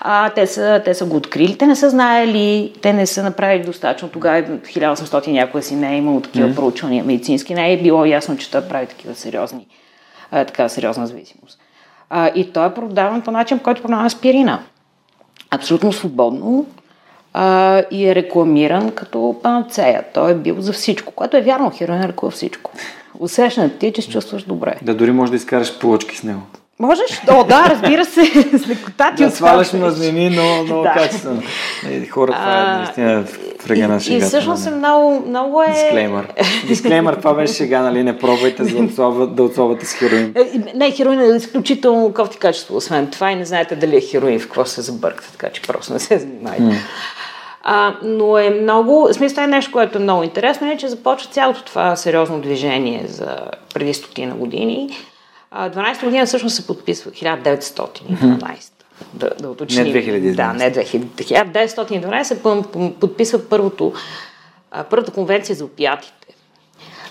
[0.00, 1.58] А, те, са, те са го открили.
[1.58, 4.08] Те не са знаели, те не са направили достатъчно.
[4.08, 6.54] Тогава в 1800 някога си не е имало такива mm.
[6.54, 7.54] проучвания медицински.
[7.54, 9.66] Не е било ясно, че той прави такива сериозни,
[10.30, 11.58] а, така сериозна зависимост.
[12.10, 14.58] А, и той е продаван по начин, който продава аспирина.
[15.50, 16.66] Абсолютно свободно
[17.34, 20.04] а, и е рекламиран като панацея.
[20.14, 21.72] Той е бил за всичко, което е вярно.
[21.74, 22.70] Хероин лекува всичко.
[23.20, 24.74] Усещането ти е, че се чувстваш добре.
[24.82, 26.40] Да дори можеш да изкараш полъчки с него.
[26.78, 27.22] Можеш?
[27.30, 28.24] О, да, разбира се,
[28.58, 30.92] с лекота ти Да сваляш мазнини, но много Да.
[30.92, 31.42] качествено.
[32.10, 33.24] Хора, това е наистина
[33.58, 34.16] фрегана и, шега.
[34.16, 35.66] и всъщност е много, много е...
[35.72, 36.26] Дисклеймър.
[36.66, 38.02] Дисклеймър, това беше шега, нали?
[38.02, 38.82] Не пробвайте за
[39.26, 40.32] да отслабвате с хероин.
[40.34, 44.40] Е, Не, хероин е изключително кофти качество, освен това и не знаете дали е хероин,
[44.40, 46.62] в какво се забъркате, така че просто не се занимайте.
[47.62, 51.30] А, но е много, в смисъл е нещо, което е много интересно, е, че започва
[51.30, 53.38] цялото това сериозно движение за
[53.74, 54.96] преди стотина години.
[55.50, 58.72] А, 12 година всъщност се подписва 1912.
[59.14, 59.84] Да, да уточним.
[59.84, 60.34] Не 2012.
[60.34, 61.04] Да, не 2000.
[61.04, 63.92] 1912 се пъм- пъм- подписва първото,
[64.90, 66.14] първата конвенция за опиатите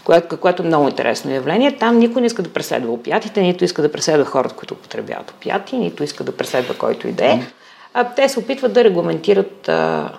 [0.04, 1.78] което, което е много интересно явление.
[1.78, 5.78] Там никой не иска да преследва опиатите, нито иска да преследва хората, които употребяват опиати,
[5.78, 7.40] нито иска да преследва който и да е.
[8.16, 10.10] Те се опитват да регламентират а,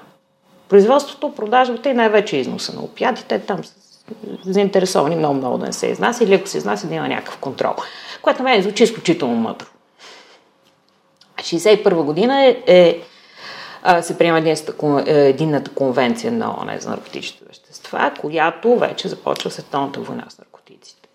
[0.70, 3.38] производството, продажбата и най-вече износа на опиатите.
[3.38, 3.72] Там са
[4.44, 7.74] заинтересовани много-много да не се изнася или ако се изнася да има някакъв контрол.
[8.22, 9.66] Което на мен звучи изключително мъдро.
[11.38, 13.02] 1961 година е, е
[14.02, 14.72] се приема единната,
[15.06, 21.08] е, единната конвенция на ООН за наркотичните вещества, която вече започва световната война с наркотиците.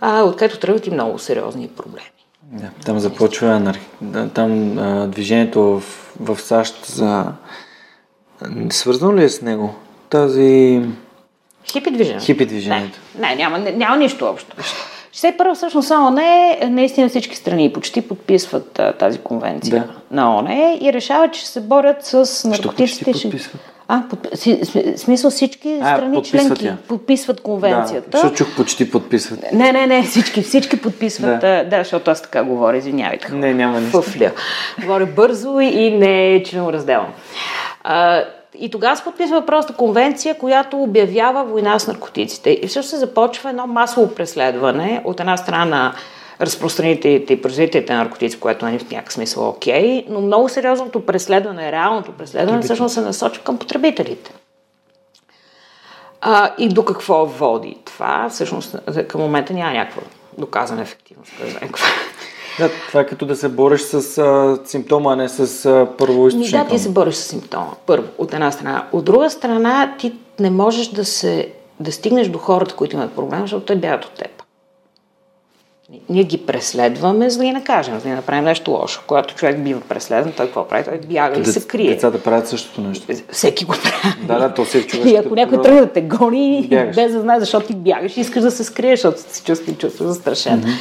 [0.00, 2.10] А, откъдето тръгват и много сериозни проблеми.
[2.42, 3.80] Да, там започва анарх...
[4.34, 5.80] там а, движението в,
[6.20, 7.32] в САЩ за...
[8.70, 9.74] Свързано ли е с него?
[10.10, 10.80] Тази...
[11.66, 12.24] Хипи движението.
[12.24, 12.98] Хипи движението.
[13.18, 14.56] Не, не няма, не, няма нищо общо.
[15.14, 16.20] 61 всъщност ООН
[16.62, 20.16] наистина всички страни почти подписват а, тази конвенция Да.
[20.16, 20.48] на ООН
[20.80, 23.12] и решават, че се борят с почти наркотиците.
[23.12, 23.60] ще- подписват?
[23.88, 24.28] А, под,
[24.96, 26.76] смисъл всички А, страни членки я.
[26.88, 28.18] подписват Да, конвенцията.
[28.18, 29.52] защото чух почти подписват.
[29.52, 31.40] Не, не, не, всички, всички подписват.
[31.40, 31.64] Да.
[31.64, 33.32] Да, да защото аз така говоря, извинявайте.
[33.32, 34.02] Не, няма нищо.
[34.02, 34.30] Фъфля.
[34.80, 37.08] Говоря бързо и не е членоразделно.
[37.84, 38.22] А,
[38.58, 42.50] и тогава се подписва въпросната конвенция, която обявява война с наркотиците.
[42.50, 45.94] И всъщност се започва едно масово преследване от една страна на
[46.40, 51.06] разпространителите и производителите на наркотици, което нали, в някакъв смисъл е окей, но много сериозното
[51.06, 54.32] преследване, реалното преследване, всъщност се насочва към потребителите.
[56.20, 58.28] А, и до какво води това?
[58.30, 58.76] Всъщност
[59.08, 60.02] към момента няма някаква
[60.38, 61.32] доказана ефективност.
[62.58, 66.28] Да, това е като да се бориш с а, симптома, а не с а, първо
[66.28, 66.64] източника.
[66.64, 67.70] да, ти се бориш с симптома.
[67.86, 68.86] Първо, от една страна.
[68.92, 71.48] От друга страна, ти не можеш да се
[71.80, 74.43] да стигнеш до хората, които имат проблем, защото те бягат от теб.
[76.08, 79.02] Ние ги преследваме, за да ги накажем, за да ги направим нещо лошо.
[79.06, 80.84] Когато човек бива преследван, той какво прави?
[80.84, 81.90] Той бяга и се крие.
[81.90, 83.06] Децата правят същото нещо.
[83.32, 84.14] Всеки го прави.
[84.26, 85.06] Да, да, то всеки човек.
[85.06, 86.96] И ако някой тръгне да те гони, Бягаш.
[86.96, 90.62] без да знае защо ти бягаш, искаш да се скриеш, защото се чувства, чувства застрашен.
[90.62, 90.74] Mm-hmm.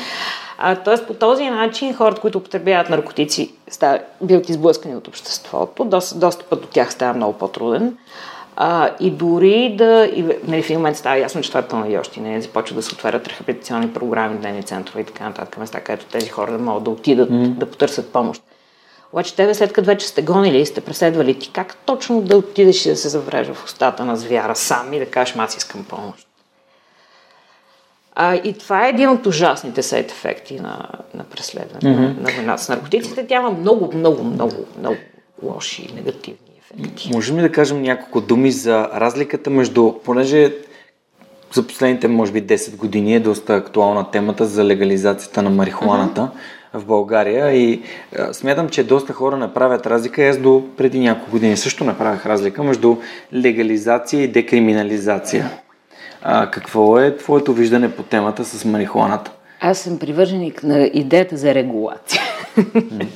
[0.58, 6.19] А, тоест по този начин хората, които употребяват наркотици, става, биват изблъскани от обществото, доста,
[6.19, 7.97] достъпът до тях става много по-труден.
[8.55, 12.03] А, и дори да, и, нали, в един момент става ясно, че това е пълна
[12.17, 16.29] не започва да се отварят рехабилитационни програми, дневни центрове и така нататък, места, където тези
[16.29, 17.49] хора да могат да отидат, mm.
[17.49, 18.43] да потърсят помощ.
[19.13, 22.85] Обаче тебе след като вече сте гонили и сте преследвали, ти как точно да отидеш
[22.85, 26.27] и да се завреш в устата на звяра сам и да кажеш, аз искам помощ?
[28.15, 32.21] А, и това е един от ужасните сайт ефекти на, на преследване mm-hmm.
[32.21, 33.27] на войната с наркотиците.
[33.27, 34.97] Тя има много, много, много, много
[35.43, 37.09] лоши и негативни ефекти.
[37.13, 40.53] Можем ли да кажем няколко думи за разликата между, понеже
[41.53, 46.79] за последните, може би, 10 години е доста актуална темата за легализацията на марихуаната mm-hmm.
[46.79, 47.81] в България и
[48.17, 50.23] а, смятам, че доста хора направят разлика.
[50.23, 52.97] Аз до преди няколко години също направих разлика между
[53.33, 55.49] легализация и декриминализация.
[56.21, 59.31] А, какво е твоето виждане по темата с марихуаната?
[59.62, 62.21] Аз съм привърженик на идеята за регулация.
[62.57, 63.07] Mm.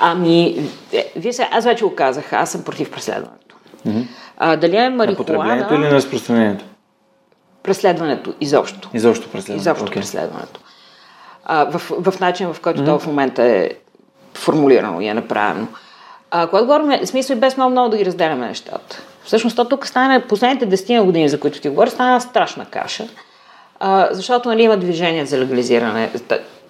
[0.00, 3.56] Ами, е, вие се, аз вече го казах, аз съм против преследването.
[3.86, 4.06] Mm-hmm.
[4.38, 5.10] А, дали е марихуана...
[5.10, 6.64] На потреблението или на разпространението?
[7.62, 8.90] Преследването, изобщо.
[8.94, 9.60] Изобщо преследването.
[9.60, 9.94] Изобщо okay.
[9.94, 10.60] преследването.
[11.44, 12.86] А, в, в начин, в който mm-hmm.
[12.86, 13.70] то в момента е
[14.34, 15.66] формулирано и е направено.
[16.30, 19.02] А, когато говорим, смисъл без много, много да ги разделяме нещата.
[19.24, 23.08] Всъщност, то тук стане последните 10 години, за които ти говоря, стана страшна каша.
[23.80, 26.10] А, защото нали, има движение за легализиране.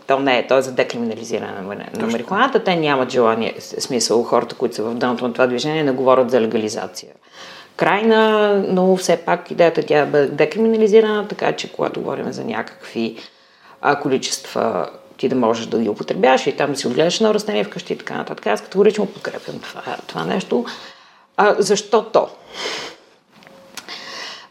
[0.07, 2.65] То не е, то е за декриминализиране на, на марихуаната.
[2.65, 6.41] Те нямат желание, смисъл, хората, които са в дъното на това движение, не говорят за
[6.41, 7.13] легализация.
[7.77, 13.17] Крайна, но все пак идеята тя е декриминализирана, така че когато говорим за някакви
[13.81, 17.65] а, количества ти да можеш да ги употребяваш и там да си отгледаш на растение
[17.65, 18.47] вкъщи и така нататък.
[18.47, 20.65] Аз категорично подкрепям това, това нещо.
[21.37, 22.29] А, защо то?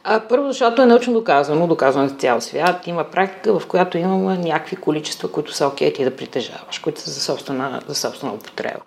[0.07, 2.87] А, първо, защото е научно доказано, доказано в цял свят.
[2.87, 7.11] Има практика, в която имаме някакви количества, които са окей ти да притежаваш, които са
[7.11, 8.79] за собствена, за собствена употреба.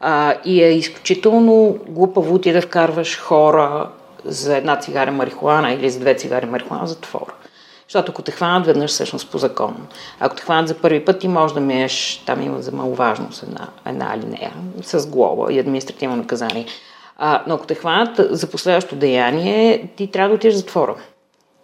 [0.00, 3.88] А, и е изключително глупаво ти да вкарваш хора
[4.24, 7.32] за една цигаре марихуана или за две цигари марихуана в затвора.
[7.88, 9.86] Защото ако те хванат веднъж, всъщност по закон.
[10.20, 13.68] Ако те хванат за първи път, ти можеш да миеш, там има за маловажност една,
[13.86, 16.66] една алинея с глоба и административно наказание.
[17.18, 20.94] А, но ако те хванат за последващо деяние, ти трябва да отидеш в затвора.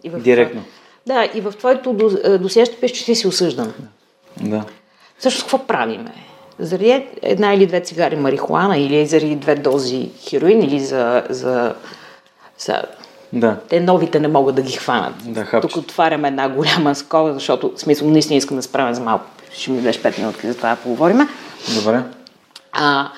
[0.04, 0.64] И в Директно.
[1.06, 1.92] Да, и в твоето
[2.40, 3.72] досие ще пише, че ти си осъждан.
[4.40, 4.64] Да.
[5.18, 6.12] Също какво правиме?
[6.58, 11.74] Заради една или две цигари марихуана, или заради две дози хероин, или за, за,
[12.58, 12.82] за
[13.32, 13.56] да.
[13.68, 15.14] Те новите не могат да ги хванат.
[15.24, 19.24] Да, Тук отваряме една голяма скоба, защото смисъл наистина искам да справя за малко.
[19.52, 21.28] Ще ми дадеш 5 минутки за това да поговорим.
[21.74, 22.02] Добре.
[22.72, 23.08] А,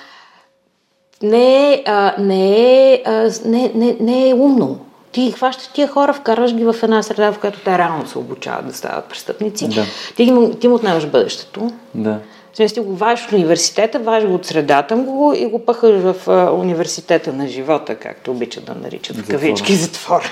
[1.22, 4.79] не, е, а, не, е, а, не, не, не е умно.
[5.12, 8.66] Ти хващаш тия хора, вкарваш ги в една среда, в която те реално се обучават
[8.66, 9.68] да стават престъпници.
[9.68, 9.85] Да.
[10.16, 11.70] Ти, ги, ти му отнемаш бъдещето.
[11.94, 12.18] Да.
[12.55, 16.29] Смисъл, ти го вадиш от университета, вадиш го от средата го и го пъхаш в
[16.29, 20.31] а, университета на живота, както обичат да наричат в кавички затвор.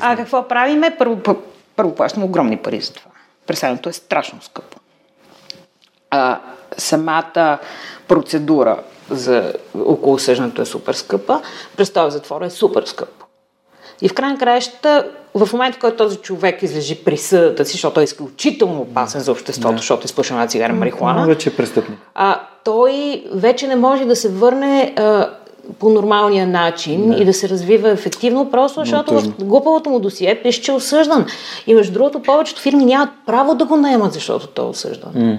[0.00, 0.96] а какво правиме?
[0.98, 1.18] Първо,
[1.76, 3.10] първо плащаме огромни пари за това.
[3.46, 4.78] Преселенето е страшно скъпо.
[6.10, 6.40] А,
[6.78, 7.58] самата
[8.08, 8.78] процедура
[9.10, 9.52] за
[9.86, 11.40] около съждането е супер скъпа,
[11.76, 13.08] престой в затвора е супер скъп.
[14.02, 18.00] И в край на краищата, в момента, в който този човек излежи присъдата си, защото
[18.00, 19.76] е изключително опасен за обществото, да.
[19.76, 21.98] защото изпушва една цигара марихуана, Но вече е престъпник.
[22.14, 25.30] А, той вече не може да се върне а,
[25.78, 27.16] по нормалния начин да.
[27.16, 31.26] и да се развива ефективно, просто защото в глупавото му досие пише, че е осъждан.
[31.66, 35.12] И между другото, повечето фирми нямат право да го наемат, защото той е осъждан.
[35.12, 35.38] Mm.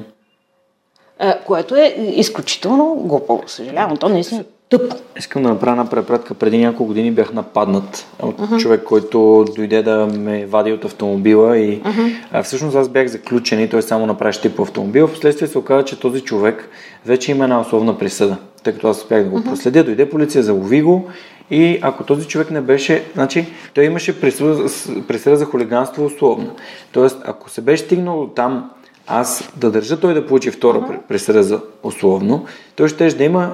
[1.19, 3.43] А, което е изключително глупаво.
[3.47, 4.95] Съжалявам, то наистина е тъпо.
[5.17, 6.34] Искам да направя една препратка.
[6.34, 8.58] Преди няколко години бях нападнат от uh-huh.
[8.58, 12.15] човек, който дойде да ме вади от автомобила и uh-huh.
[12.32, 15.08] а, всъщност аз бях заключен и той само направи щип по автомобила.
[15.08, 16.69] Впоследствие се оказа, че този човек
[17.06, 19.49] вече има една условна присъда, тъй като аз успях да го uh-huh.
[19.49, 19.84] проследя.
[19.84, 21.08] Дойде полиция, залови го
[21.51, 24.69] и ако този човек не беше, значи той имаше присъда,
[25.08, 26.51] присъда за хулиганство условно.
[26.91, 28.71] Тоест, ако се беше стигнал там
[29.07, 31.01] аз да държа той да получи втора uh-huh.
[31.07, 33.51] присъда за условно, той ще да има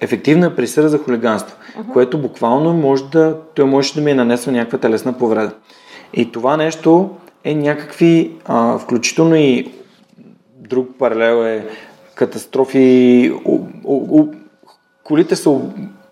[0.00, 1.92] ефективна присъда за хулиганство, uh-huh.
[1.92, 5.52] което буквално може да, той може да ми е нанесва някаква телесна повреда.
[6.14, 7.10] И това нещо
[7.44, 9.72] е някакви, а, включително и
[10.56, 11.66] друг паралел е
[12.14, 14.28] катастрофи, у, у, у,
[15.04, 15.60] колите са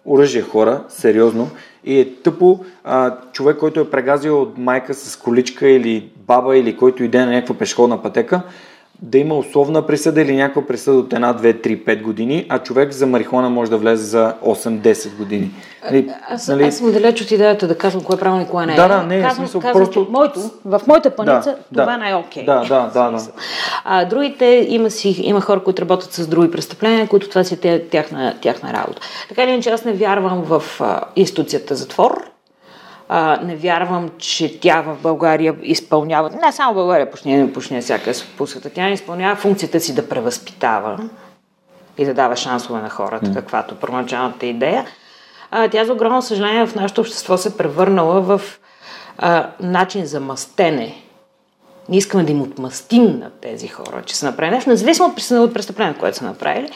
[0.05, 1.51] оръжие хора, сериозно,
[1.85, 6.77] И е тъпо а, човек, който е прегазил от майка с количка или баба или
[6.77, 8.43] който иде на някаква пешеходна пътека,
[9.03, 12.93] да има условна присъда или някаква присъда от една, две, три, пет години, а човек
[12.93, 15.51] за марихуана може да влезе за 8-10 години.
[15.85, 16.63] Нали, аз, нали...
[16.65, 18.77] аз съм далеч от идеята да казвам кое е правилно и кое не е.
[18.77, 20.05] Да, да, не, казвам, смисъл, казвам, просто...
[20.05, 22.45] че моето, в моята паница да, това да, не е окей.
[22.45, 23.27] Да, да, да, да.
[23.85, 27.83] А другите има, си, има хора, които работят с други престъпления, които това си е
[27.89, 29.03] тяхна, тяхна работа.
[29.29, 32.31] Така или иначе аз не вярвам в а, институцията затвор,
[33.13, 38.47] а, не вярвам, че тя в България изпълнява, не само България, почти, почти всяка по
[38.47, 41.09] света, тя не изпълнява функцията си да превъзпитава
[41.99, 43.35] и да дава шансове на хората, mm.
[43.35, 44.87] каквато първоначалната идея.
[45.51, 48.41] А, тя, за огромно съжаление, в нашето общество се превърнала в
[49.19, 51.03] а, начин за мастене.
[51.89, 56.01] Ние искаме да им отмъстим на тези хора, че са направили нещо, независимо от, престъплението,
[56.01, 56.71] което са направили,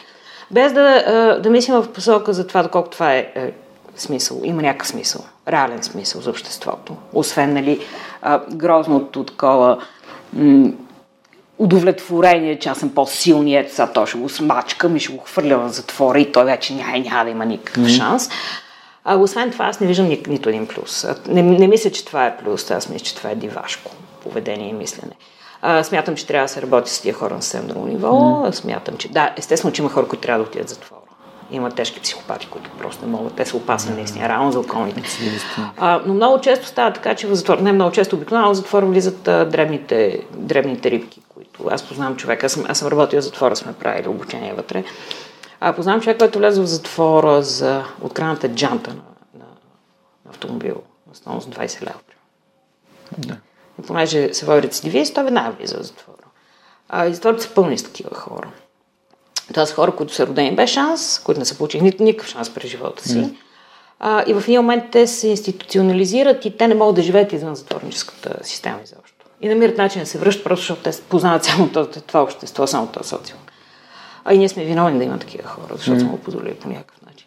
[0.51, 3.53] без да, да мислим в посока за това, доколко това е, е
[3.97, 6.97] смисъл, има някакъв смисъл, реален смисъл за обществото.
[7.13, 7.81] Освен, нали,
[8.51, 9.79] грозното такова
[10.33, 10.71] м-
[11.59, 15.69] удовлетворение, че аз съм по-силният, сега то ще го смачкам и ще го хвърля в
[15.69, 17.97] затвора и той вече няма, няма да има никакъв mm-hmm.
[17.97, 18.29] шанс.
[19.05, 21.07] А, освен това, аз не виждам ни, нито един плюс.
[21.29, 23.91] Не, не мисля, че това е плюс, аз мисля, че това е дивашко
[24.23, 25.13] поведение и мислене.
[25.63, 28.09] А, смятам, че трябва да се работи с тия хора на съвсем друго ниво.
[28.09, 28.51] Mm.
[28.51, 31.01] Смятам, че да, естествено, че има хора, които трябва да отидат в затвора.
[31.51, 33.35] Има тежки психопати, които просто не могат.
[33.35, 33.97] Те са опасни mm.
[33.97, 35.03] наистина, рано за околните.
[35.77, 38.87] А, но много често става така, че в затвор, не много често обикновено, в затвора
[38.87, 42.47] влизат а, дребните, дребните рибки, които аз познавам човека.
[42.47, 44.85] Аз съм, аз съм работил в затвора, сме правили обучение вътре.
[45.61, 49.03] А познавам човек, който влезе в затвора за откраната джанта на,
[49.35, 49.45] на,
[50.25, 51.99] на автомобил на стойност 20 лева.
[53.19, 53.37] Да.
[53.79, 56.17] И понеже се води рецидивист, той веднага влиза в затвора.
[56.89, 58.49] А, и затворите са пълни с такива хора.
[59.49, 62.71] Това са хора, които са родени без шанс, които не са получили никакъв шанс през
[62.71, 63.19] живота си.
[63.19, 63.35] Mm.
[64.01, 67.55] А, и в един момент те се институционализират и те не могат да живеят извън
[67.55, 69.27] затворническата система изобщо.
[69.41, 71.69] И намират начин да се връщат, просто защото те познават само
[72.07, 73.41] това общество, само това социум.
[74.25, 76.01] А и ние сме виновни да има такива хора, защото mm.
[76.01, 77.27] сме го позволили по някакъв начин.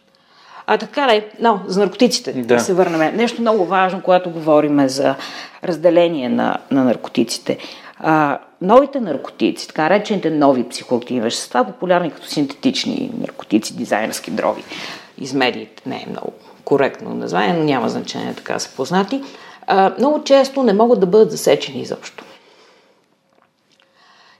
[0.68, 2.42] А така ли, но за наркотиците да.
[2.42, 3.16] да се върнем.
[3.16, 5.16] Нещо много важно, когато говорим за
[5.64, 7.58] разделение на, на наркотиците.
[8.00, 14.64] А, новите наркотици, така речените нови психоактивни вещества, популярни като синтетични наркотици, дизайнерски дроги,
[15.18, 16.34] из медиите не е много
[16.66, 19.24] коректно название, но няма значение така са познати,
[19.98, 22.24] много често не могат да бъдат засечени изобщо.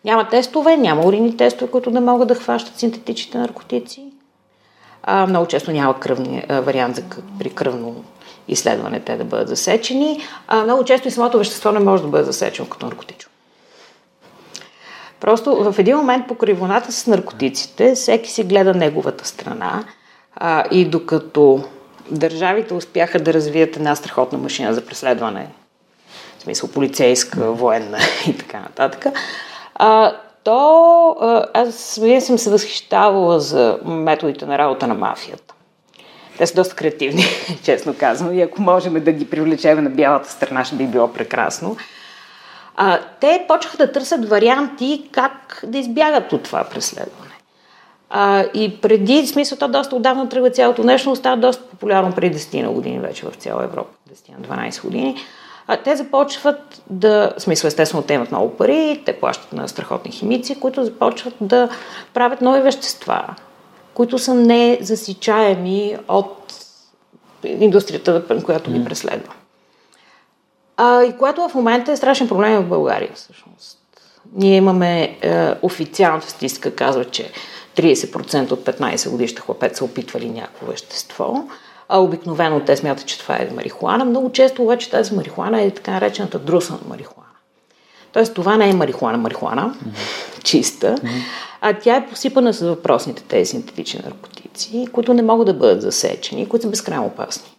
[0.06, 4.04] Няма тестове, няма урини тестове, които да могат да хващат синтетичните наркотици.
[5.04, 7.04] А, много често няма кръвни, а, вариант за
[7.40, 8.04] при кръвно
[8.48, 10.20] изследване те да бъдат засечени.
[10.48, 13.27] А, много често и самото вещество не може да бъде засечено като наркотично.
[15.20, 19.84] Просто в един момент по кривоната с наркотиците всеки си гледа неговата страна
[20.36, 21.64] а, и докато
[22.12, 25.48] държавите успяха да развият една страхотна машина за преследване,
[26.40, 27.98] в смисъл полицейска, военна
[28.28, 29.06] и така нататък,
[29.76, 30.14] а,
[30.44, 31.16] то
[31.54, 35.54] аз съм се възхищавала за методите на работа на мафията.
[36.38, 37.24] Те са доста креативни,
[37.64, 41.78] честно казвам, и ако можем да ги привлечем на бялата страна, ще би било прекрасно.
[42.80, 47.34] А, те почнаха да търсят варианти как да избягат от това преследване.
[48.10, 52.62] А, и преди, смисъл, то доста отдавна тръгва цялото нещо, става доста популярно преди 10
[52.62, 55.16] на години вече в цяла Европа, 10 на 12 години.
[55.68, 60.12] А, те започват да, в смисъл, естествено, те имат много пари, те плащат на страхотни
[60.12, 61.70] химици, които започват да
[62.14, 63.26] правят нови вещества,
[63.94, 66.54] които са незасичаеми от
[67.44, 69.34] индустрията, която ги преследва.
[70.78, 73.78] А, и което в момента е страшен проблем в България, всъщност.
[74.36, 77.32] Ние имаме е, официалната статистика, казва, че
[77.76, 81.44] 30% от 15 годишните хлапет са опитвали някакво вещество,
[81.90, 84.06] а обикновено те смятат, че това е марихуана.
[84.06, 87.28] Много често обаче тази марихуана е така наречената друсана марихуана.
[88.14, 90.44] Тоест това не е марихуана, марихуана, mm-hmm.
[90.44, 91.22] чиста, mm-hmm.
[91.62, 96.50] а тя е посипана с въпросните тези синтетични наркотици, които не могат да бъдат засечени,
[96.50, 97.57] които са безкрайно опасни.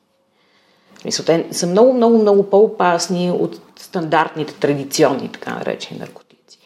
[1.05, 6.59] Мисля, те са много, много, много по-опасни от стандартните, традиционни, така наречени наркотици.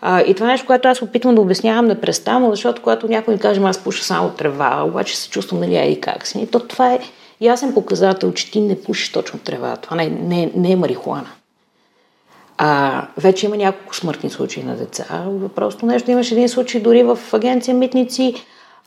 [0.00, 3.40] А, и това е нещо, което аз опитвам да обяснявам непрестанно, защото когато някой ми
[3.40, 7.00] каже, аз пуша само трева, обаче се чувствам нали и как си, то това е
[7.40, 9.76] ясен показател, че ти не пушиш точно трева.
[9.76, 11.28] Това не, не, не е марихуана.
[12.58, 15.24] А, вече има няколко смъртни случаи на деца.
[15.54, 16.10] Просто нещо.
[16.10, 18.34] Имаше един случай дори в агенция Митници,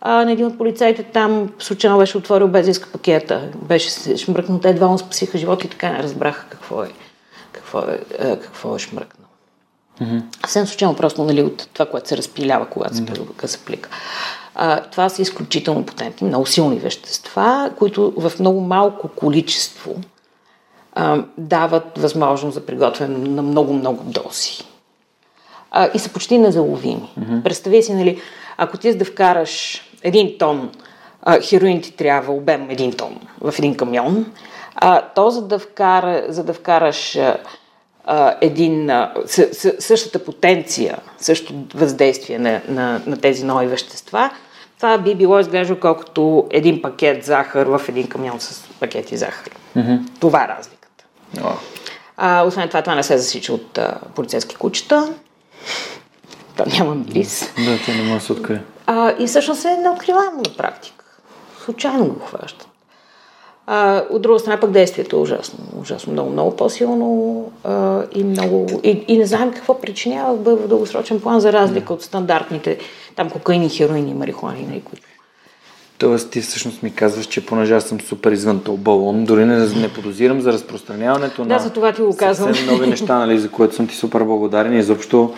[0.02, 3.50] а, на един от полицайите там случайно беше отворил без иска пакета.
[3.56, 4.60] Беше шмръкнал.
[4.60, 6.89] Те едва му спасиха живота и така не разбраха какво е,
[7.52, 9.28] какво е, какво е шмръкнал.
[10.02, 10.22] Mm-hmm.
[10.41, 13.45] Съвсем случайно просто нали, от това, което се разпилява, когато се, mm-hmm.
[13.45, 13.89] се плика.
[14.56, 19.95] А, това са изключително потентни, много силни вещества, които в много малко количество
[20.93, 24.64] а, дават възможност за приготвяне на много-много дози.
[25.72, 27.14] А, и са почти незаловими.
[27.20, 27.43] Mm-hmm.
[27.43, 28.22] Представи си, нали,
[28.58, 30.72] ако ти да вкараш един тон
[31.22, 34.26] а, хероин ти трябва обем един тон в един камион,
[34.76, 37.18] а, то за да, вкара, за да вкараш
[38.06, 44.32] а, един, а, с, с, същата потенция, същото въздействие на, на, на тези нови вещества,
[44.78, 49.54] това би било изглежда колкото един пакет захар в един камион с пакети захар.
[49.78, 50.00] Mm-hmm.
[50.20, 51.04] Това е разликата.
[51.36, 51.56] Oh.
[52.18, 55.14] А, освен това, това не се засича от а, полицейски кучета.
[56.58, 57.54] То няма мирис.
[57.66, 58.62] Да, те не може да се открие.
[58.92, 61.06] А, и всъщност е неоткриваемо на практика.
[61.66, 62.68] Случайно го хващат.
[63.68, 65.60] А, от друга страна пък действието е ужасно.
[65.82, 71.22] Ужасно много, много по-силно а, и, много, и, и не знаем какво причинява в дългосрочен
[71.22, 72.78] план, за разлика от стандартните
[73.16, 75.04] там кокаини, хероини, марихуани, нали, които
[75.98, 79.58] Тоест ти всъщност ми казваш, че понеже аз съм супер извън този балон, дори не,
[79.58, 82.52] не подозирам за разпространяването да, на за това ти го казвам.
[82.68, 85.34] нови неща, нали, за което съм ти супер благодарен и изобщо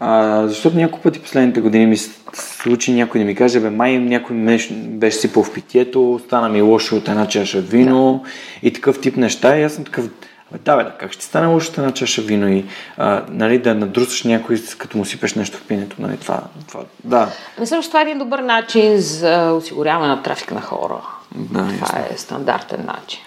[0.00, 3.98] а, защото няколко пъти последните години ми се случи някой да ми каже, бе, май
[3.98, 8.30] някой меш, беше сипал в питието, стана ми лошо от една чаша вино да.
[8.68, 9.58] и такъв тип неща.
[9.58, 10.04] И аз съм такъв,
[10.52, 12.64] бе, да, бе, да, как ще стане лошо една чаша вино и
[12.96, 15.96] а, нали, да надрусаш някой, като му сипеш нещо в пинето.
[15.98, 17.28] Нали, това, това, да.
[17.58, 21.00] Не съм, това е един добър начин за осигуряване на трафик на хора.
[21.34, 22.14] Да, това ясно.
[22.14, 23.20] е стандартен начин.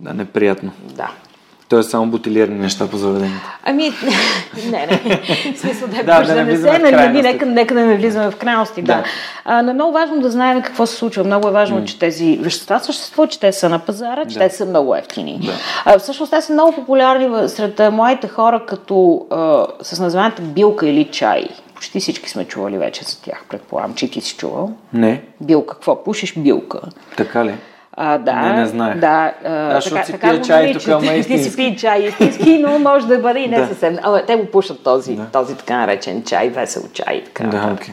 [0.00, 0.72] Да, неприятно.
[0.82, 1.10] Да.
[1.68, 3.46] То е само бутилирани неща по заведението.
[3.64, 3.90] Ами,
[4.70, 5.52] не, не.
[5.54, 8.36] В смисъл да, да, да, да не се, нали, нека, нека да не влизаме в
[8.36, 8.82] крайности.
[8.82, 8.94] Да.
[8.94, 9.04] да.
[9.44, 11.24] А, но е много важно да знаем какво се случва.
[11.24, 11.84] Много е важно, mm.
[11.84, 14.48] че тези вещества съществуват, че те са на пазара, че да.
[14.48, 15.40] те са много ефтини.
[15.42, 15.52] Да.
[15.84, 21.04] А, всъщност те са много популярни сред младите хора, като а, с названието билка или
[21.04, 21.48] чай.
[21.74, 24.72] Почти всички сме чували вече за тях, предполагам, че ти си чувал.
[24.92, 25.22] Не.
[25.40, 26.34] Билка, какво пушиш?
[26.36, 26.80] Билка.
[27.16, 27.54] Така ли?
[28.00, 28.98] А, да, не, не знаех.
[28.98, 31.44] Да, а, Аз така, си така пия чай, тук ама истински.
[31.44, 33.66] Ти си пи чай истински, но може да бъде и не да.
[33.66, 33.98] съвсем.
[34.02, 35.26] А, те го пушат този, да.
[35.26, 37.24] този така наречен чай, весел чай.
[37.24, 37.92] Така, да, okay.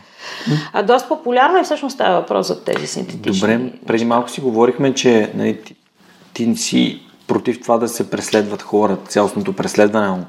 [0.74, 3.40] А доста популярно и всъщност става въпрос за тези синтетични.
[3.40, 5.76] Добре, преди малко си говорихме, че нали, ти,
[6.34, 10.24] ти си против това да се преследват хора, цялостното преследване.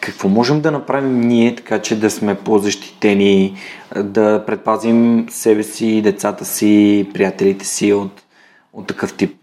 [0.00, 3.56] Какво можем да направим ние, така че да сме по-защитени,
[3.96, 8.21] да предпазим себе си, децата си, приятелите си от
[8.72, 9.42] от такъв тип.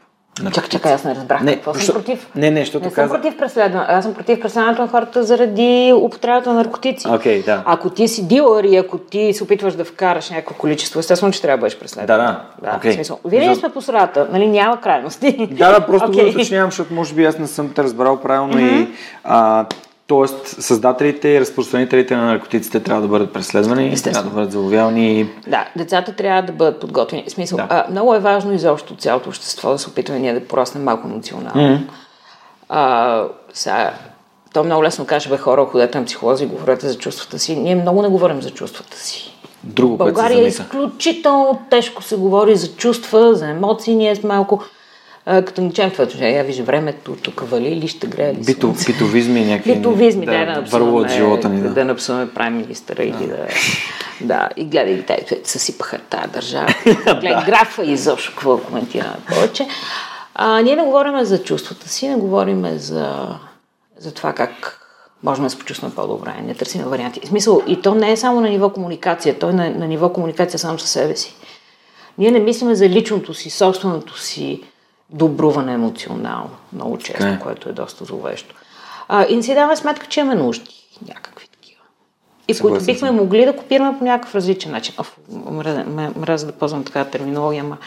[0.54, 2.28] Чакай, чакай, аз не разбрах не, какво съм против.
[2.36, 3.08] Не, не, защото не каза...
[3.10, 3.86] съм против преследване.
[3.88, 7.08] Аз съм против преследването на хората заради употребата на наркотици.
[7.08, 7.64] Okay, да.
[7.66, 11.42] Ако ти си дилър и ако ти се опитваш да вкараш някакво количество, естествено, че
[11.42, 12.18] трябва да бъдеш преследван.
[12.18, 12.72] Да, да.
[12.72, 12.96] да okay.
[12.96, 13.20] смисъл.
[13.26, 14.48] Винаги сме по средата, нали?
[14.48, 15.48] Няма крайности.
[15.52, 16.24] Да, да, просто okay.
[16.24, 18.88] го уточнявам, защото може би аз не съм те разбрал правилно mm-hmm.
[18.88, 18.88] и
[19.24, 19.66] а,
[20.10, 25.30] Тоест, създателите и разпространителите на наркотиците трябва да бъдат преследвани, трябва да бъдат заловявани.
[25.48, 27.24] Да, децата трябва да бъдат подготвени.
[27.28, 27.68] В смисъл, да.
[27.70, 31.08] а, много е важно изобщо цялото общество да се опитаме ние да пораснем малко.
[31.08, 31.80] Mm-hmm.
[32.70, 33.94] А, сега,
[34.54, 37.56] то много лесно каже, бе, хора, ходете на психолози, говорете за чувствата си.
[37.56, 39.34] Ние много не говорим за чувствата си.
[39.64, 43.96] Друго, България е изключително тежко се говори за чувства, за емоции.
[43.96, 44.64] Ние сме малко
[45.32, 48.76] а, като начален това, че я виж времето, тук вали или ще грее ли Бито,
[48.86, 49.76] Битовизми някакви.
[49.76, 51.62] Битовизми, да, да, да от живота ни.
[51.62, 53.48] Да, да напсуваме прайм министъра или да...
[54.22, 56.74] Да, и гледай, те съсипаха тази държава.
[57.06, 59.68] Гледай, графа и изобщо какво коментираме повече.
[60.36, 63.28] А, ние не говорим за чувствата си, не говорим за,
[63.98, 64.80] за това как
[65.24, 67.22] можем да се почувстваме по-добре, не търсим варианти.
[67.24, 70.14] В смисъл, и то не е само на ниво комуникация, то е на, на ниво
[70.14, 71.36] комуникация само със себе си.
[72.18, 74.64] Ние не мислиме за личното си, собственото си
[75.10, 77.36] добруване емоционално, много често, okay.
[77.36, 77.40] Е.
[77.40, 78.56] което е доста зловещо.
[79.08, 80.72] А, и не си даваме сметка, че имаме нужди
[81.08, 81.82] някакви такива.
[82.48, 84.96] И Съгласен които бихме могли да копираме по някакъв различен начин.
[84.98, 85.18] Оф,
[86.16, 87.78] мразя да ползвам такава терминология, ама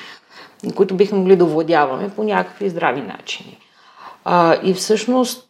[0.75, 3.59] които бихме могли да овладяваме по някакви здрави начини.
[4.25, 5.49] А, и всъщност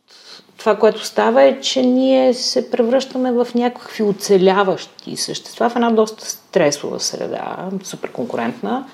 [0.57, 6.25] това, което става е, че ние се превръщаме в някакви оцеляващи същества в една доста
[6.27, 8.87] стресова среда, супер конкурентна,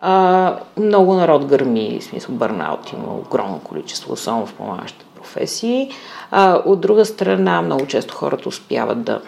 [0.00, 5.90] а, много народ гърми, в смисъл бърнаут има огромно количество, особено в помагащите професии.
[6.30, 9.20] А, от друга страна, много често хората успяват да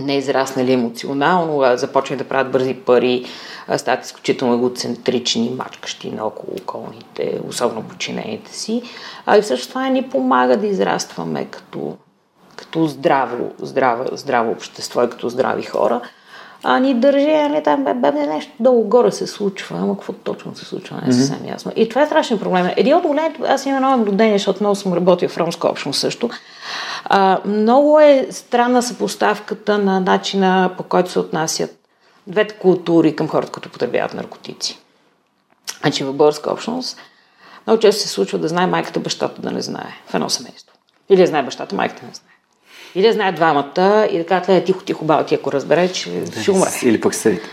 [0.00, 3.24] не израснали емоционално, а започнат да правят бързи пари,
[3.76, 8.82] стават изключително егоцентрични, мачкащи на около околните, особено починените си.
[9.26, 11.96] А и всъщност това ни помага да израстваме като,
[12.56, 16.00] като здраво, здраво, здраво общество и като здрави хора
[16.64, 20.64] а ни държи, нали, там, бе, бе, нещо долу-горе се случва, ама какво точно се
[20.64, 21.72] случва, не е съвсем ясно.
[21.76, 22.70] И това е страшен проблем.
[22.76, 26.30] Един от големите, аз имам едно наблюдение, защото много съм работил в ромска общност също.
[27.04, 31.70] А, много е странна съпоставката на начина по който се отнасят
[32.26, 34.78] двете култури към хората, които потребяват наркотици.
[35.80, 36.98] Значи в българска общност
[37.66, 40.76] много често се случва да знае майката бащата да не знае в едно семейство.
[41.10, 42.31] Или да знае бащата, майката не знае.
[42.94, 46.68] Или знае двамата и да кажат, тихо, тихо, баба ти, ако разбере, че ще умре.
[46.82, 47.48] Или пък съседите.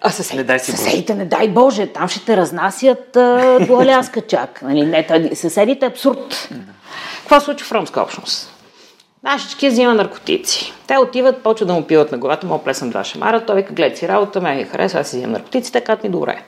[0.00, 3.80] А съседите, Не дай си съседите, не дай Боже, там ще те разнасят а, до
[3.80, 4.62] Аляска чак.
[4.62, 4.86] Нали?
[4.86, 6.48] Не, тъй, съседите е абсурд.
[7.20, 8.50] Какво случва в ромска общност?
[9.22, 10.72] Нашички взима наркотици.
[10.86, 13.96] Те отиват, почват да му пиват на главата, му плесна два шамара, той вика, гледай
[13.96, 16.42] си работа, ме ми харесва, аз си взимам наркотици, казват ми добре.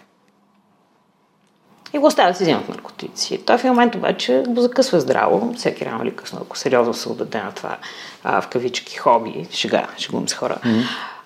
[1.97, 3.39] И го оставя да си взимат наркотици.
[3.47, 7.09] Той в един момент обаче го закъсва здраво, всеки рано или късно, ако сериозно се
[7.09, 7.77] отдаде на това
[8.25, 10.59] а, в кавички хоби, шега, шегувам се хора.
[10.65, 10.83] Mm-hmm.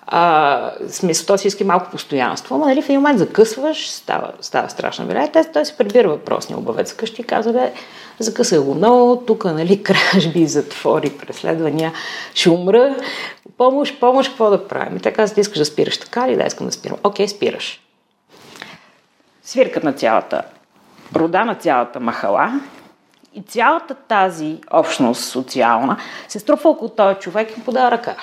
[0.07, 4.69] А, смисъл, той си иска малко постоянство, но нали, в един момент закъсваш, става, става
[4.69, 5.29] страшна беля.
[5.33, 7.73] Той, той се прибира въпросния обавец къщи и каза, бе,
[8.19, 11.93] закъсах го много, тук, нали, кражби, затвори, преследвания,
[12.33, 12.95] ще умра.
[13.57, 14.97] Помощ, помощ, какво да правим?
[14.97, 16.35] И те казват, искаш да спираш така ли?
[16.35, 16.97] Да, искам да спирам.
[17.03, 17.81] Окей, спираш.
[19.43, 20.41] Свиркат на цялата
[21.15, 22.61] рода на цялата махала
[23.33, 25.97] и цялата тази общност социална
[26.27, 28.15] се струпва около този човек и подава ръка.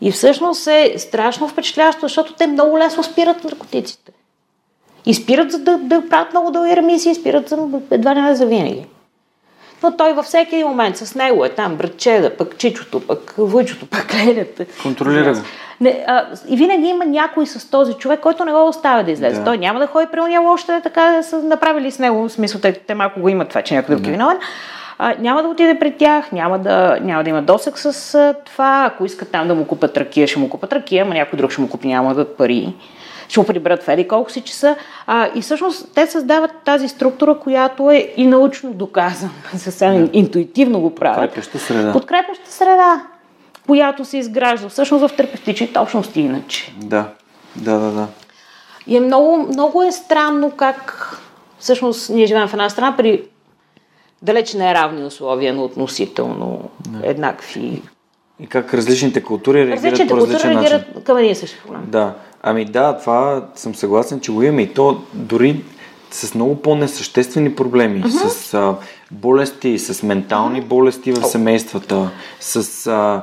[0.00, 4.12] И всъщност е страшно впечатляващо, защото те много лесно спират наркотиците.
[5.06, 8.86] И спират за да, да правят много дълги ремисии, спират за едва не за винаги.
[9.82, 13.86] Но той във всеки един момент с него е там братчеда, пък чичото, пък въчото,
[13.86, 14.64] пък лелята.
[14.82, 15.40] Контролира го.
[15.80, 19.38] Не, а, и винаги има някой с този човек, който не го оставя да излезе.
[19.38, 19.44] Да.
[19.44, 22.60] Той няма да ходи при уния още така да са направили с него, в смисъл,
[22.60, 24.38] те, те малко го имат това, че някой друг е виновен.
[24.98, 28.84] А, няма да отиде при тях, няма да, няма да има досък с а, това.
[28.86, 31.60] Ако искат там да му купат ракия, ще му купат ракия, ама някой друг ще
[31.60, 32.74] му купи, няма да пари.
[33.30, 34.76] Ще му приберат в еди колко си часа.
[35.06, 39.32] А, и всъщност те създават тази структура, която е и научно доказана.
[39.56, 40.10] Съвсем да.
[40.12, 41.16] интуитивно го правят.
[41.16, 41.92] Подкрепяща среда.
[41.92, 43.02] Подкрепяща среда
[43.66, 46.72] която се изгражда всъщност в терапевтичните общности иначе.
[46.76, 47.08] Да,
[47.56, 48.08] да, да, да.
[48.86, 51.16] И е много, много е странно как
[51.58, 53.22] всъщност ние живеем в една страна при
[54.22, 57.06] далеч не равни условия, но относително да.
[57.06, 57.82] еднакви.
[58.40, 60.72] И как различните култури реагират различните по различен култури начин.
[60.72, 61.82] реагират към един същи проблем.
[61.86, 62.14] Да.
[62.42, 65.64] Ами да, това съм съгласен, че го имаме и то дори
[66.10, 68.28] с много по-несъществени проблеми, uh-huh.
[68.28, 68.76] с а,
[69.10, 72.10] болести, с ментални болести в семействата,
[72.40, 73.22] с а,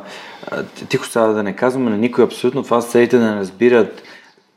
[0.89, 4.03] тихо сега да не казваме на никой абсолютно това, съседите да не разбират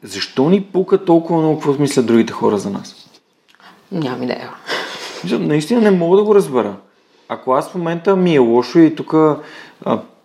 [0.02, 2.96] защо ни пука толкова много какво мислят другите хора за нас.
[3.92, 4.50] Нямам идея.
[5.30, 6.76] Наистина не мога да го разбера.
[7.28, 9.14] Ако аз в момента ми е лошо и тук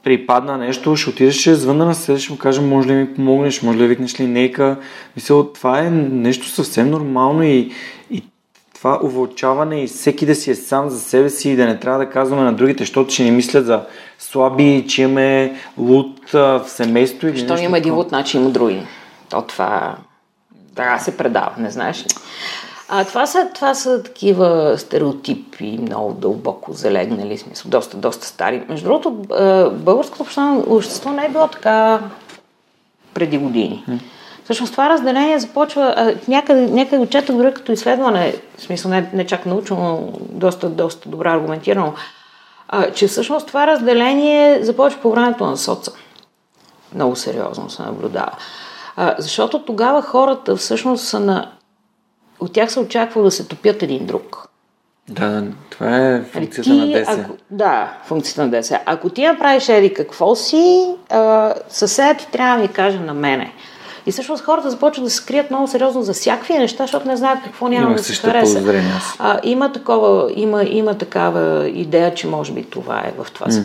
[0.05, 3.61] припадна нещо, ще отидеш, ще звънна на съседа, ще му кажа, може ли ми помогнеш,
[3.61, 4.77] може ли викнеш линейка.
[5.15, 7.71] Мисля, това е нещо съвсем нормално и,
[8.11, 8.23] и
[8.75, 11.99] това увълчаване и всеки да си е сам за себе си и да не трябва
[11.99, 13.81] да казваме на другите, защото ще ни мислят за
[14.19, 18.81] слаби, че имаме лут в семейство или Що има един лут, значи има други.
[19.29, 19.95] То това
[20.75, 22.07] така се предава, не знаеш ли?
[22.89, 28.63] А, това, са, това са такива стереотипи, много дълбоко залегнали, смисъл, доста, доста стари.
[28.69, 29.11] Между другото,
[29.71, 30.25] българското
[30.67, 31.99] общество не е било така
[33.13, 33.85] преди години.
[34.43, 39.45] Всъщност това разделение започва, някъде, някъде отчета дори като изследване, в смисъл не, не чак
[39.45, 41.93] научно, но доста, доста добре аргументирано,
[42.67, 45.91] а, че всъщност това разделение започва по времето на соца.
[46.95, 48.31] Много сериозно се наблюдава.
[48.95, 51.51] А, защото тогава хората всъщност са на...
[52.39, 54.47] От тях се очаква да се топят един друг.
[55.09, 57.11] Да, това е нали, функцията ти, на ДС.
[57.11, 58.79] Ако, да, функцията на ДС.
[58.85, 60.95] Ако ти направиш еди какво си,
[61.69, 63.53] съседът ти трябва да ми каже на мене.
[64.05, 67.39] И всъщност хората започват да се крият много сериозно за всякакви неща, защото не знаят
[67.43, 68.81] какво няма Имах да се хареса.
[69.19, 73.63] А, има, такова, има, има такава идея, че може би това е в това mm.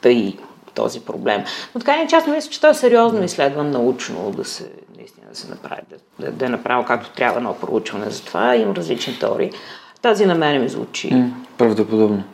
[0.00, 0.36] тъй
[0.74, 1.44] този проблем.
[1.74, 4.70] Но така не частно мисля, че той е сериозно изследван научно да се,
[5.28, 5.80] да се направи,
[6.18, 8.56] да, да, е направил както трябва едно проучване за това.
[8.56, 9.50] Има различни теории.
[10.02, 11.10] Тази на мен ми звучи.
[11.10, 12.24] Mm, правдоподобно.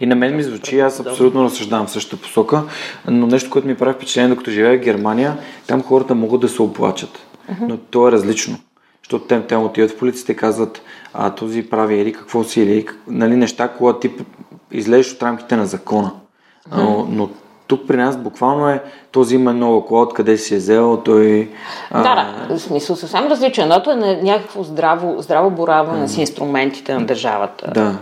[0.00, 2.64] И на мен ми звучи, аз абсолютно разсъждавам в същата посока,
[3.08, 6.62] но нещо, което ми прави впечатление, докато живея в Германия, там хората могат да се
[6.62, 7.18] оплачат.
[7.50, 7.66] Uh-huh.
[7.68, 8.58] Но то е различно.
[9.02, 10.82] Защото те, те отиват в полицията и казват,
[11.14, 14.10] а този прави или какво си, или нали, неща, когато ти
[14.70, 16.12] излезеш от рамките на закона.
[16.70, 16.76] Uh-huh.
[16.76, 17.30] Но, но
[17.72, 21.50] тук при нас буквално е този има нова кола, откъде си е взел, той...
[21.90, 22.02] А...
[22.02, 22.14] Да,
[22.48, 23.64] да, в смисъл съвсем различен.
[23.64, 26.06] Едното е на някакво здраво, здраво бораване mm.
[26.06, 27.70] с инструментите на държавата.
[27.74, 27.98] Да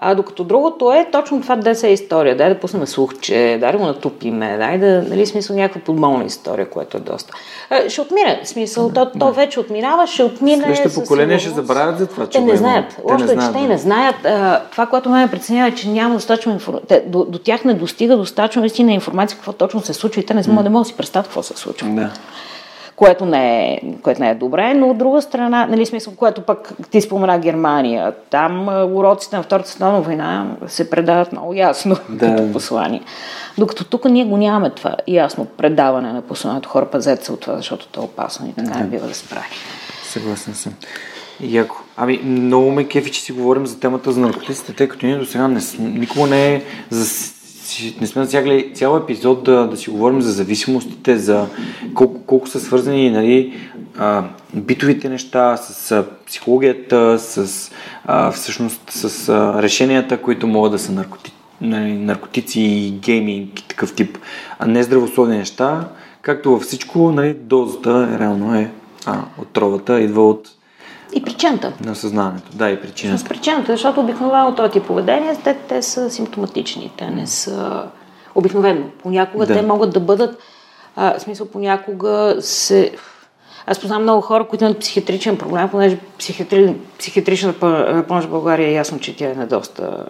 [0.00, 2.36] А докато другото е точно това да се е история.
[2.36, 6.70] Дай да пуснем слухче, дай да го натупиме, дай да, нали, смисъл някаква подмолна история,
[6.70, 7.32] което е доста.
[7.70, 10.62] А, ще отмине, смисъл, то, то вече отминава, ще отмине.
[10.62, 12.98] Следващите поколения ще забравят за това, че Те не знаят.
[12.98, 13.12] има.
[13.12, 13.68] Лошото е, че те да.
[13.68, 14.24] не знаят.
[14.24, 17.02] А, това, което ме преценява е, че няма достатъчно информация.
[17.06, 20.42] До, до, тях не достига достатъчно наистина информация какво точно се случва и те не,
[20.42, 20.62] mm.
[20.62, 22.10] не могат да си представят какво се случва Да.
[22.98, 26.72] Което не, е, което не е добре, но от друга страна, нали, смисъл, което пък
[26.90, 32.26] ти спомена Германия, там уроците на Втората световна война се предават много ясно Да.
[32.26, 33.00] като послание.
[33.58, 36.68] Докато тук ние го нямаме това ясно предаване на посланието.
[36.68, 39.28] Хора пазете се от това, защото то е опасно и така не бива да се
[39.28, 39.46] прави.
[40.04, 40.72] Съгласен съм.
[41.40, 41.76] Яко.
[41.96, 45.26] Ами, много ме кефи, че си говорим за темата за наркотиците, тъй като ние до
[45.26, 47.04] сега не, никога не е за
[48.00, 51.46] не сме засягали цял епизод да, да си говорим за зависимостите, за
[51.94, 53.54] колко, колко са свързани нали,
[53.98, 57.70] а, битовите неща с психологията, с
[58.04, 63.68] а, всъщност с а, решенията, които могат да са наркоти, нали, наркотици и гейминг и
[63.68, 64.18] такъв тип,
[64.58, 65.88] а не здравословни неща.
[66.22, 68.70] Както във всичко, нали, дозата реално е
[69.06, 70.50] а, отровата, идва от
[71.12, 71.72] И причината.
[71.84, 72.48] на съзнанието.
[72.54, 73.18] Да, и причината.
[73.18, 77.82] С причината, защото обикновено този тип поведение, те, те са симптоматични, те не са
[78.34, 78.86] обикновено.
[79.02, 79.54] Понякога Да.
[79.54, 80.38] те могат да бъдат,
[80.96, 82.92] а, в смисъл понякога се...
[83.66, 86.74] Аз познавам много хора, които имат психиатричен проблем, понеже психиатри...
[86.98, 90.06] психиатричната помощ в България е ясно, че тя е на доста...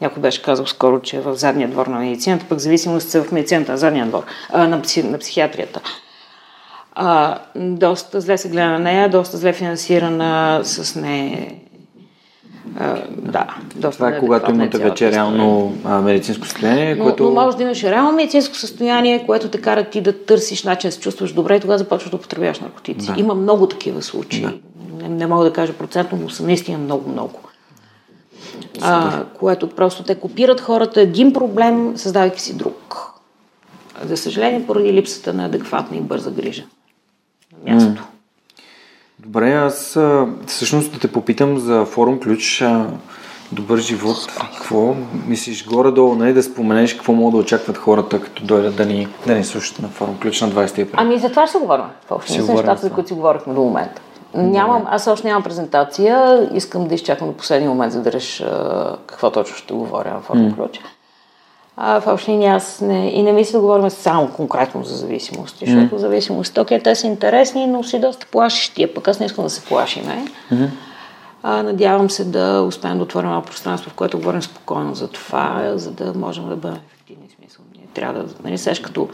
[0.00, 3.32] Някой беше казал скоро, че е в задния двор на медицината, пък зависимост са в
[3.32, 4.22] медицината, на задния двор,
[4.52, 5.02] а, на, пси...
[5.02, 5.80] на психиатрията.
[7.00, 11.54] А, доста зле се гледа на нея, доста зле финансирана с не...
[12.78, 13.46] А, да,
[13.76, 17.24] доста Това е когато неадекватна е имате вече реално а, медицинско състояние, Но, което...
[17.24, 20.92] но може да имаш реално медицинско състояние, което те кара ти да търсиш начин да
[20.92, 23.06] се чувстваш добре и тогава започваш да употребяваш наркотици.
[23.06, 23.20] Да.
[23.20, 24.46] Има много такива случаи.
[25.02, 27.40] Не, не мога да кажа процентно, но са наистина много, много.
[28.80, 32.96] А, което просто те копират хората един проблем, създавайки си друг.
[34.04, 36.64] За съжаление, поради липсата на адекватна и бърза грижа
[37.52, 38.02] на място.
[39.18, 39.98] Добре, аз
[40.46, 42.62] всъщност да те попитам за форум ключ
[43.52, 44.16] Добър живот.
[44.56, 44.94] Какво
[45.26, 49.34] мислиш горе-долу, нали, да споменеш какво могат да очакват хората, като дойдат да ни, да
[49.34, 50.86] ни слушат на форум ключ на 20 април?
[50.92, 51.84] Ами за това ще говорим.
[52.08, 54.02] Това Ще са нещата, за които си говорихме до момента.
[54.34, 56.48] Нямам, аз още нямам презентация.
[56.54, 60.54] Искам да изчакам до последния момент, за да реша какво точно ще говоря на форум
[60.54, 60.80] ключ.
[61.80, 65.66] А, в общи линии аз не, и не мисля да говорим само конкретно за зависимости,
[65.66, 69.44] защото зависимости, окей, те са интересни, но си доста плашещи, а пък аз не искам
[69.44, 70.24] да се плашиме.
[71.42, 75.72] А, надявам се да успеем да отворим едно пространство, в което говорим спокойно за това,
[75.74, 77.28] за да можем да бъдем ефективни.
[77.38, 79.08] Смисъл, ние трябва да, нали, сеш като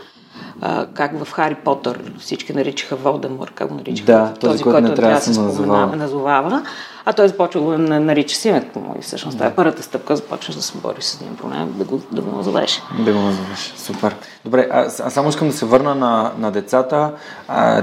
[0.61, 4.13] а, как в Хари Потър всички наричаха Волдемор, как го наричаха?
[4.13, 5.97] Да, този, който не трябва да се назовава.
[5.97, 6.63] назовава.
[7.05, 10.57] А той започва да нарича с името му и всъщност това е първата стъпка, започваш
[10.57, 12.83] да се бориш с един проблем, да го, да го назовеш.
[12.99, 13.75] Да го назовеш.
[13.77, 14.17] Супер.
[14.45, 17.13] Добре, аз, само искам да се върна на, на децата.
[17.49, 17.83] А,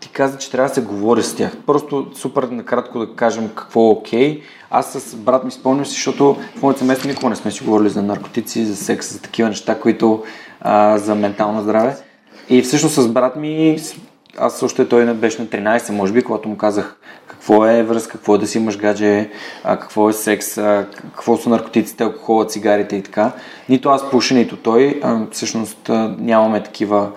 [0.00, 1.56] ти каза, че трябва да се говори с тях.
[1.66, 4.42] Просто супер накратко да кажем какво е окей.
[4.70, 8.02] Аз с брат ми спомням защото в моето семейство никога не сме си говорили за
[8.02, 10.22] наркотици, за секс, за такива неща, които
[10.64, 11.96] а, за ментално здраве.
[12.48, 13.78] И всъщност с брат ми,
[14.38, 16.96] аз още той беше на 13, може би, когато му казах
[17.26, 19.30] какво е връзка, какво е да си имаш гадже,
[19.64, 20.54] а, какво е секс,
[21.14, 23.32] какво са наркотиците, алкохола, цигарите и така.
[23.68, 25.00] Нито аз пуша, нито той.
[25.30, 27.10] Всъщност нямаме такива,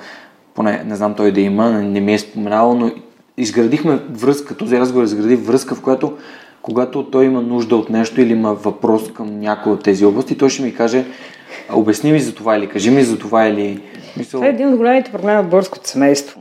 [0.56, 2.92] поне не знам той да има, не, ми е споменал, но
[3.38, 6.18] изградихме връзка, този разговор изгради връзка, в която
[6.62, 10.50] когато той има нужда от нещо или има въпрос към някой от тези области, той
[10.50, 11.06] ще ми каже, «А,
[11.74, 13.82] обясни ми за това или кажи ми за това или...
[14.18, 16.40] Мисъл, Това е един от големите проблеми в българското семейство.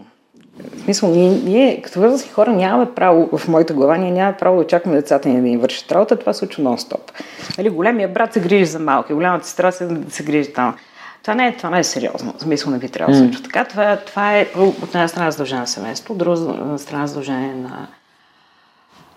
[0.77, 4.57] В смисъл, ние, ние като възрастни хора нямаме право, в моята глава, ние нямаме право
[4.57, 7.12] да очакваме децата ни да ни вършат работа, това се случва нон-стоп.
[7.59, 10.74] Нали, големия брат се грижи за малки, голямата сестра се, се грижи там.
[11.22, 12.35] Това не, е, това не е сериозно.
[12.39, 13.64] В смисъл не би трябвало да се случва така.
[13.64, 17.87] Това, това е от една страна задължение на семейство, от друга страна задължение на,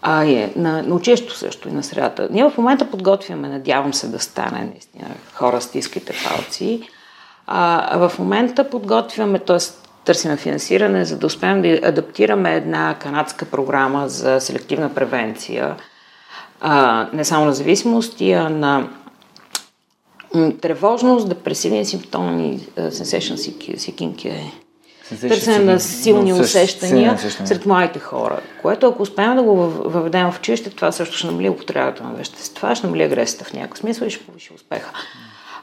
[0.02, 2.28] а, е, на, на учещето също и на средата.
[2.32, 6.90] Ние в момента подготвяме, надявам се да стане наистина хора стискайте палци.
[7.48, 9.58] А, а в момента подготвяме, т.е.
[10.06, 15.76] търсиме финансиране, за да успеем да адаптираме една канадска програма за селективна превенция.
[16.62, 18.90] А, не само на зависимости, а на
[20.62, 23.36] тревожност, депресивни симптоми, sensation
[23.76, 24.52] seeking е
[25.22, 29.56] търсене на силни Но същ- силни усещания сред младите хора, което ако успеем да го
[29.56, 33.54] във- въведем в училище, това също ще намали употребата на вещества, ще намали агресията в
[33.54, 34.92] някакъв смисъл и ще повиши успеха.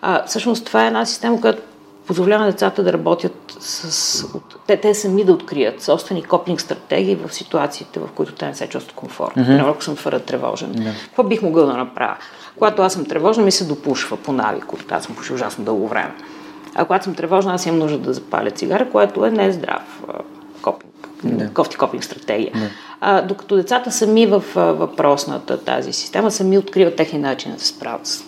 [0.02, 1.62] А, всъщност това е една система, която
[2.06, 4.24] позволява на децата да работят с...
[4.34, 8.54] От, те, те сами да открият собствени копинг стратегии в ситуациите, в които те не
[8.54, 9.42] се чувстват комфортно.
[9.42, 9.48] Mm-hmm.
[9.48, 10.74] Например, ако съм твърде тревожен.
[10.74, 10.92] Yeah.
[11.04, 12.16] Какво бих могъл да направя?
[12.58, 16.14] Когато аз съм тревожна, ми се допушва по навик, аз съм пушил ужасно дълго време.
[16.78, 20.02] А когато съм тревожна, аз имам нужда да запаля цигара, което е не здрав
[20.62, 21.52] копинг, yeah.
[21.52, 22.52] кофти копинг стратегия.
[23.00, 28.06] А, докато децата сами в въпросната тази система сами откриват техния начин да се справят
[28.06, 28.24] с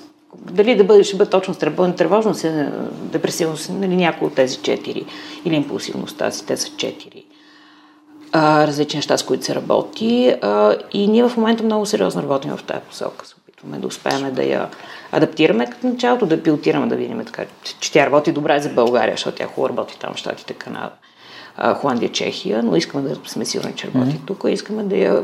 [0.50, 1.54] дали да бъде, ще бъде точно
[1.96, 5.04] тревожно се, депресивно се, нали, някои от тези четири,
[5.44, 7.24] или импулсивността си, те са четири
[8.32, 10.34] а, различни неща, с които се работи.
[10.42, 13.26] А, и ние в момента много сериозно работим в тази посока.
[13.58, 14.68] Опитваме да успеем да я
[15.12, 17.44] адаптираме като началото, да пилотираме, да видим така,
[17.80, 20.90] че тя работи добре за България, защото тя хубаво работи там в Штатите, Канада,
[21.74, 24.26] Холандия, Чехия, но искаме да сме сигурни, че работи mm-hmm.
[24.26, 25.22] тук и искаме да я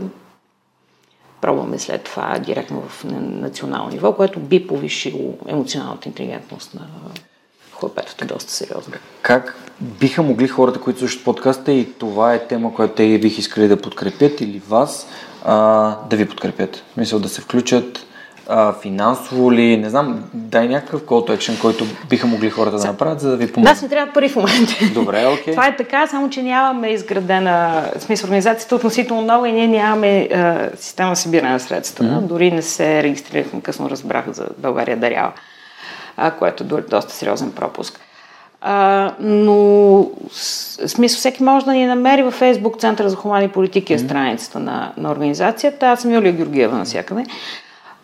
[1.41, 6.87] пробваме след това директно в национално ниво, което би повишило емоционалната интелигентност на
[7.73, 8.95] хлопетата доста сериозно.
[9.23, 13.69] Как биха могли хората, които слушат подкаста и това е тема, която те бих искали
[13.69, 15.07] да подкрепят или вас,
[15.45, 16.83] а, да ви подкрепят?
[16.97, 18.04] Мисля да се включат
[18.49, 22.87] а, финансово ли, не знам, дай някакъв call to action, който биха могли хората да
[22.87, 23.73] направят, за да ви помогнат.
[23.73, 24.73] Нас не трябва пари в момента.
[24.95, 25.45] Добре, окей.
[25.45, 25.51] Okay.
[25.51, 29.69] Това е така, само че нямаме изградена, в смисъл организацията е относително нова и ние
[29.69, 32.05] нямаме а, система събиране на средства.
[32.05, 32.21] Mm-hmm.
[32.21, 35.33] Дори не се регистрирахме, късно разбрах за България дарява,
[36.17, 38.01] а, което е доста сериозен пропуск.
[38.61, 39.55] А, но
[40.29, 44.05] в смисъл всеки може да ни намери във Фейсбук Центъра за хумани политики, mm-hmm.
[44.05, 45.87] страницата на, на организацията.
[45.87, 47.25] Аз съм Юлия Георгиева навсякъде.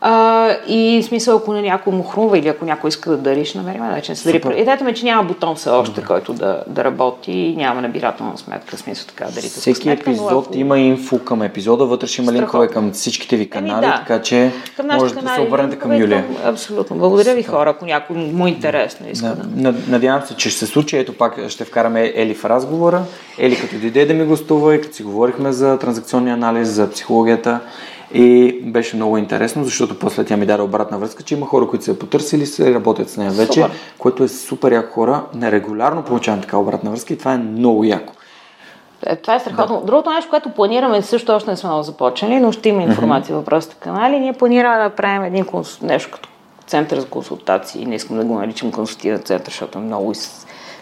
[0.03, 3.55] А, и в смисъл, ако на някой му хрумва или ако някой иска да дариш,
[3.55, 4.61] намерим начин да се дари.
[4.61, 6.07] Идеята ми е, че няма бутон все още, Добре.
[6.07, 9.49] който да, да работи и няма набирателна сметка, в смисъл така дарите.
[9.49, 10.59] Всеки сметка, епизод ако...
[10.59, 13.99] има инфо към епизода, вътре ще има линкове към всичките ви канали, Еми, да.
[13.99, 16.25] така че към може канали, да се обърнете към Юлия.
[16.45, 16.97] Абсолютно.
[16.97, 19.75] Благодаря ви хора, ако някой му е интересно иска да.
[19.89, 20.97] Надявам се, че ще се случи.
[20.97, 23.03] Ето пак ще вкараме Ели в разговора.
[23.39, 27.61] Ели като дойде да ми гостува и като си говорихме за транзакционния анализ, за психологията,
[28.15, 31.85] и беше много интересно, защото после тя ми даде обратна връзка, че има хора, които
[31.85, 33.71] се потърсили, се работят с нея вече, супер.
[33.99, 35.25] което е супер яко хора.
[35.35, 38.13] Нерегулярно получавам така обратна връзка и това е много яко.
[39.07, 39.81] Е, това е страхотно.
[39.81, 39.87] Да.
[39.87, 43.39] Другото нещо, което планираме, също още не сме много започнали, но ще има информация mm-hmm.
[43.39, 44.21] в въпросите канали.
[44.21, 45.87] Ние планираме да правим един консул...
[45.87, 46.29] нещо като
[46.67, 47.87] център за консултации.
[47.87, 50.13] Не искам да го наричам консултиран център, защото е много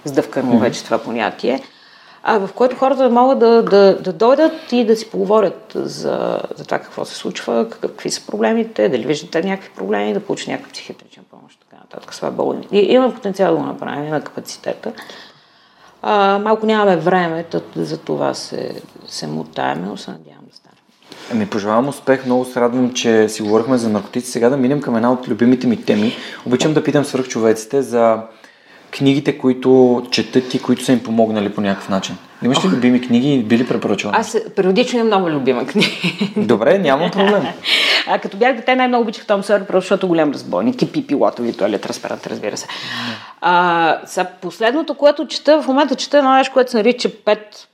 [0.06, 0.60] издъвкано mm-hmm.
[0.60, 1.60] вече това понятие
[2.30, 6.64] а, в което хората могат да, да, да дойдат и да си поговорят за, за
[6.64, 11.22] това какво се случва, какви са проблемите, дали виждате някакви проблеми, да получат някаква психиатрична
[11.30, 12.12] помощ, така нататък.
[12.12, 12.76] Това е.
[12.76, 14.92] И има потенциал да го направим, има капацитета.
[16.02, 17.44] А, малко нямаме време,
[17.76, 20.74] за това се, се мутаеме, но се надявам да стане.
[21.32, 22.26] Ами, пожелавам успех.
[22.26, 24.30] Много се радвам, че си говорихме за наркотици.
[24.30, 26.12] Сега да минем към една от любимите ми теми.
[26.46, 28.22] Обичам да питам свърхчовеците за
[28.90, 32.16] книгите, които четат и които са им помогнали по някакъв начин?
[32.42, 34.16] Имаш ли любими книги и били препоръчвани?
[34.18, 36.32] Аз периодично имам много любима книги.
[36.36, 37.46] Добре, няма проблем.
[38.08, 41.86] а като бях дете, най-много обичах Том Сойер, защото голям разбойник и пипи лотови туалет,
[41.86, 42.66] разперат, разбира се.
[43.40, 47.68] А, са, последното, което чета, в момента чета едно нещо, което се нарича Пет.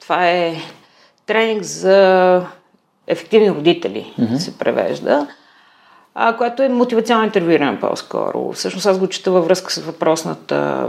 [0.00, 0.56] Това е
[1.26, 2.42] тренинг за
[3.06, 4.36] ефективни родители, mm-hmm.
[4.36, 5.26] се превежда
[6.18, 8.52] а, което е мотивационно интервюиране по-скоро.
[8.52, 10.88] Всъщност аз го чета във връзка с въпросната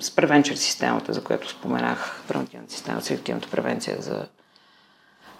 [0.00, 4.26] с превенчер системата, за която споменах, превентивната система, селективната превенция за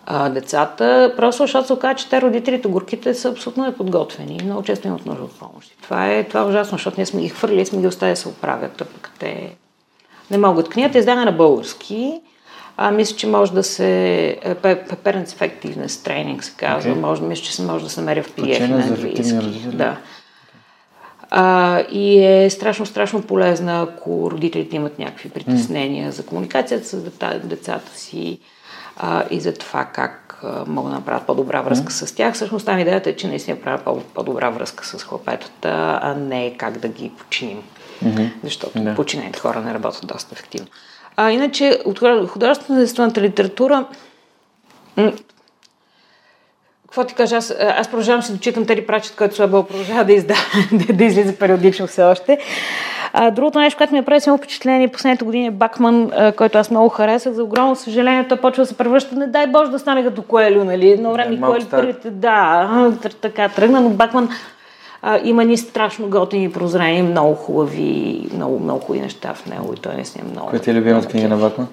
[0.06, 4.62] а, децата, просто защото се оказа, че те родителите, горките са абсолютно неподготвени и много
[4.62, 5.72] често имат нужда от помощ.
[5.82, 8.28] Това е, това е ужасно, защото ние сме ги хвърли, сме ги оставили да се
[8.28, 9.56] оправят, а пък те
[10.30, 10.68] не могат.
[10.68, 12.20] Книгата е издана на български
[12.76, 14.26] а, мисля, че може да се...
[14.42, 16.90] Е, Parents Effectiveness Training се казва.
[16.90, 17.00] Okay.
[17.00, 19.76] Може, мисля, че се може да се намери в PDF на английски.
[19.76, 19.96] Да.
[21.30, 26.14] А, и е страшно, страшно полезна, ако родителите имат някакви притеснения mm.
[26.14, 27.02] за комуникацията с
[27.44, 28.38] децата си
[28.96, 32.04] а, и за това как а, могат да направят по-добра връзка mm.
[32.06, 32.34] с тях.
[32.34, 36.88] Всъщност там идеята е, че наистина правят по-добра връзка с хлопетата, а не как да
[36.88, 37.62] ги починим.
[38.04, 38.30] Mm-hmm.
[38.44, 38.96] Защото yeah.
[38.96, 40.66] починените хора не работят доста ефективно.
[41.16, 41.98] А иначе от
[42.28, 43.86] художествената литература
[46.94, 50.34] какво ти кажа, аз, аз продължавам се дочитам Тери Прачет, който Слабъл продължава да, изда,
[50.72, 52.38] да, да излиза периодично все още.
[53.12, 56.58] А, другото нещо, което ми е прави само впечатление последните години е Бакман, а, който
[56.58, 57.32] аз много харесах.
[57.32, 60.64] За огромно съжаление, той почва да се превръща, не дай Боже да стане като Коелю,
[60.64, 60.90] нали?
[60.90, 64.28] Едно време Коелю първите, да, така тръгна, но Бакман
[65.06, 69.76] а, има ни страшно готини прозрени, много хубави, много, много хубави неща в него и
[69.76, 70.48] той наистина е много.
[70.48, 71.68] Коя ти е любимата книга на Бакман?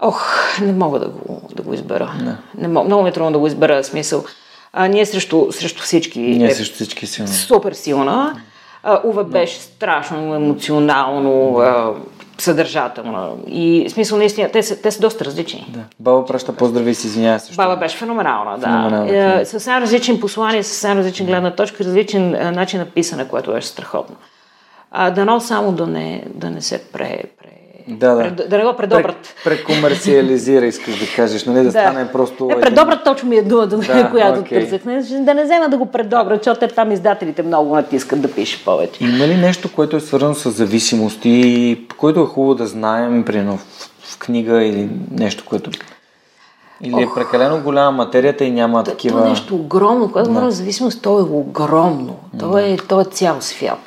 [0.00, 0.26] Ох,
[0.60, 2.12] не мога да го, да го избера.
[2.22, 2.36] Не.
[2.54, 4.24] не мога, много ми е трудно да го избера, смисъл.
[4.72, 6.20] А, ние срещу, срещу всички.
[6.20, 7.28] Ние е, срещу всички силна.
[7.28, 8.40] Супер силна.
[8.82, 11.94] А, Уве беше страшно емоционално, а,
[12.40, 13.38] съдържателно.
[13.46, 15.66] И в смисъл, наистина, те са, те са доста различни.
[15.68, 15.80] Да.
[16.00, 17.56] Баба праща поздрави и се извинява също.
[17.56, 18.66] Баба беше феноменална, да.
[18.66, 23.52] Феноменална, Е, съвсем различен послание, съвсем различен гледна точка, различен а, начин на писане, което
[23.52, 24.16] беше страхотно.
[24.90, 27.47] А, дано само да не, да не се пре, пре,
[27.88, 28.22] Да, да.
[28.22, 29.34] пре- да не го предобрат.
[29.44, 31.64] Прекомерциализира, искаш да кажеш, нали?
[31.64, 32.46] Да, стане просто...
[32.46, 34.60] Не, предобрат точно ми е думата, Да, която окей.
[34.60, 34.84] търсех.
[34.84, 38.64] Не, Да не взема да го предобрат, защото те там издателите много натискат да пише
[38.64, 39.04] повече.
[39.04, 43.58] Има ли нещо, което е свързано с зависимости, което е хубаво да знаем, примерно
[44.02, 45.70] в, книга или нещо, което...
[46.82, 49.20] Или е прекалено голяма материята и няма То, такива...
[49.20, 50.12] то е нещо огромно.
[50.12, 52.16] Когато говорим за зависимост, то е огромно.
[52.38, 53.78] То е, то е цял свят.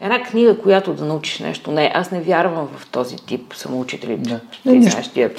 [0.00, 1.70] Една книга, която да научиш нещо.
[1.70, 4.16] Не, аз не вярвам в този тип самоучители.
[4.16, 4.40] Да.
[4.62, 5.34] Ти Не, знаеш, тия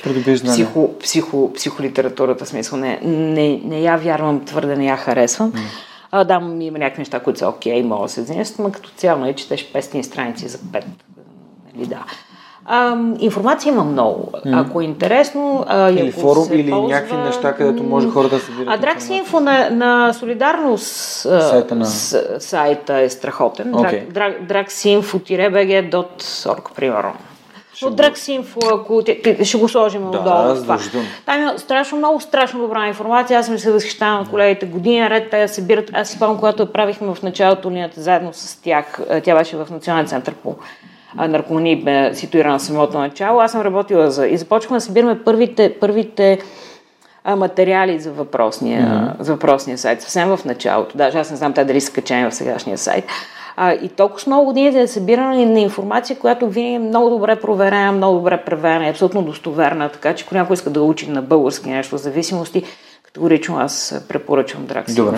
[0.53, 2.79] психо, психо, психолитературата, смисъл.
[2.79, 5.53] Не, не, не я вярвам, твърде не я харесвам.
[6.11, 9.19] А, да, има някакви неща, които са окей, мога да се изнесат, но като цяло,
[9.19, 10.83] нали, четеш 500 страници за 5.
[11.75, 12.05] Нали, да.
[12.71, 14.31] А, информация има много.
[14.53, 15.65] Ако е интересно.
[15.67, 18.77] А, Или ако форум, се или ползва, някакви неща, където може хората да събират а
[18.77, 20.85] Драксинфо на, на Солидарност
[21.21, 23.73] Сайта на- с, сайта е страхотен.
[23.73, 24.11] Okay.
[24.41, 27.13] Dragsinfo-bg.org, примерно.
[27.83, 29.01] От Драксинфо, ако
[29.43, 30.55] ще го сложим Да, отдолу.
[30.55, 30.77] в това.
[31.25, 33.39] Там има страшно много, страшно добра информация.
[33.39, 35.29] Аз съм се възхищавам на колегите години наред.
[35.29, 35.89] Те събират.
[35.93, 38.99] Аз си спомням, когато я правихме в началото линията заедно с тях.
[39.23, 40.55] Тя беше в Национален център по
[41.17, 43.39] а, наркомании, бе ситуирана в самото начало.
[43.39, 44.27] Аз съм работила за...
[44.27, 46.39] И започваме да събираме първите, първите
[47.23, 49.23] а, материали за въпросния, mm-hmm.
[49.23, 50.01] за въпросния сайт.
[50.01, 50.97] Съвсем в началото.
[50.97, 53.05] Даже аз не знам те дали са качени в сегашния сайт.
[53.61, 57.91] А, и толкова много години е събиране на информация, която винаги е много добре проверена,
[57.91, 61.69] много добре проверена, е абсолютно достоверна, така че ако някой иска да учи на български
[61.69, 62.63] нещо в зависимости,
[63.03, 64.95] категорично аз препоръчвам Дракс.
[64.95, 65.17] Добре,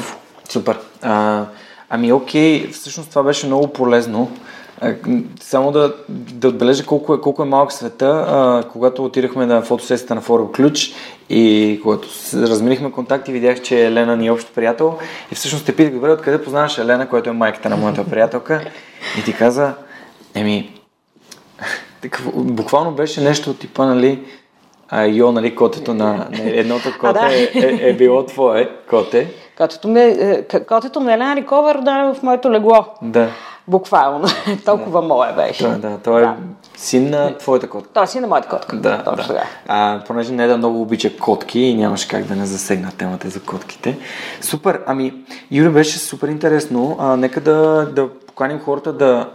[0.50, 0.80] супер.
[1.02, 1.46] А,
[1.90, 4.32] ами окей, всъщност това беше много полезно.
[4.82, 9.62] М, Само да, да отбележа колко е, колко е малък света, а, когато отидахме на
[9.62, 10.94] фотосесията на Форум Ключ
[11.30, 14.98] и когато разменихме контакти, видях, че Елена ни е общ приятел
[15.32, 18.62] и всъщност те питах, добре, откъде познаваш Елена, която е майката на моята приятелка
[19.20, 19.74] и ти каза,
[20.36, 20.80] еми,
[22.02, 24.20] такъв, буквално беше нещо от типа, нали,
[24.90, 27.36] а, йо, нали, котето на, на едното коте да.
[27.36, 29.34] е, е, е било твое коте.
[29.58, 32.86] Котето ми, е- к- котето е Елена Риковер да в моето легло.
[33.02, 33.30] Да.
[33.68, 34.28] Буквално.
[34.66, 35.64] Толкова мое беше.
[35.64, 36.36] Той, да, той е Да.
[36.76, 37.90] син на твоята котка.
[37.94, 38.76] Той си на моята котка.
[38.76, 39.44] Да, Точно да.
[39.68, 43.40] А, понеже не да много обича котки и нямаше как да не засегна темата за
[43.40, 43.98] котките.
[44.42, 45.14] Супер, ами,
[45.52, 46.98] Юри, беше супер интересно.
[47.00, 49.30] А, нека да, да поканим хората да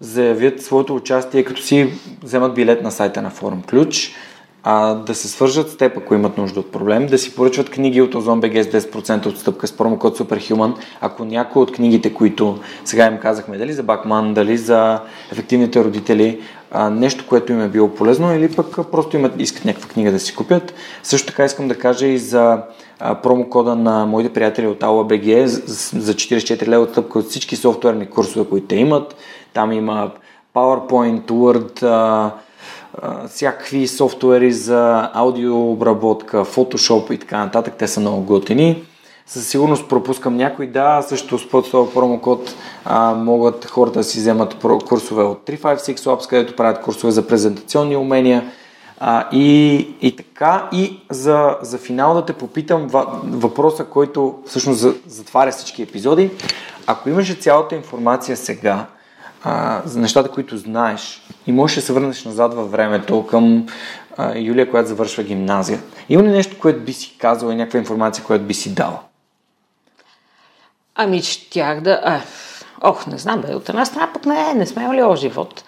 [0.00, 4.14] заявят своето участие, като си вземат билет на сайта на Форум Ключ,
[4.62, 8.02] а, да се свържат с теб, ако имат нужда от проблем, да си поръчват книги
[8.02, 10.74] от БГ с 10% отстъпка с промокод Superhuman.
[11.00, 15.00] Ако някой от книгите, които сега им казахме, дали за Бакман, дали за
[15.32, 16.40] ефективните родители,
[16.70, 20.20] а, нещо, което им е било полезно или пък просто имат, искат някаква книга да
[20.20, 20.74] си купят.
[21.02, 22.62] Също така искам да кажа и за
[23.00, 28.06] а, промокода на моите приятели от AulaBG за за 44 лева отстъпка от всички софтуерни
[28.06, 29.16] курсове, които те имат.
[29.52, 30.10] Там има
[30.54, 32.32] PowerPoint, Word, а,
[33.28, 37.74] всякакви софтуери за аудиообработка, Photoshop и така нататък.
[37.78, 38.82] Те са много готини.
[39.26, 40.66] Със сигурност пропускам някой.
[40.66, 44.56] Да, също с този промокод а, могат хората да си вземат
[44.88, 48.50] курсове от 356 Labs, където правят курсове за презентационни умения.
[49.00, 52.86] А, и, и така, и за, за финал да те попитам
[53.24, 56.30] въпроса, който всъщност за- затваря всички епизоди.
[56.86, 58.86] Ако имаше цялата информация сега,
[59.44, 63.66] а, за нещата, които знаеш и можеш да се върнеш назад във времето към
[64.16, 65.80] а, Юлия, която завършва гимназия.
[66.08, 69.00] Има ли нещо, което би си казала и някаква информация, която би си дала?
[70.94, 72.00] Ами, щях да...
[72.04, 72.20] А,
[72.82, 73.54] ох, не знам, бе.
[73.54, 75.64] От една страна пък не, не сме имали живот.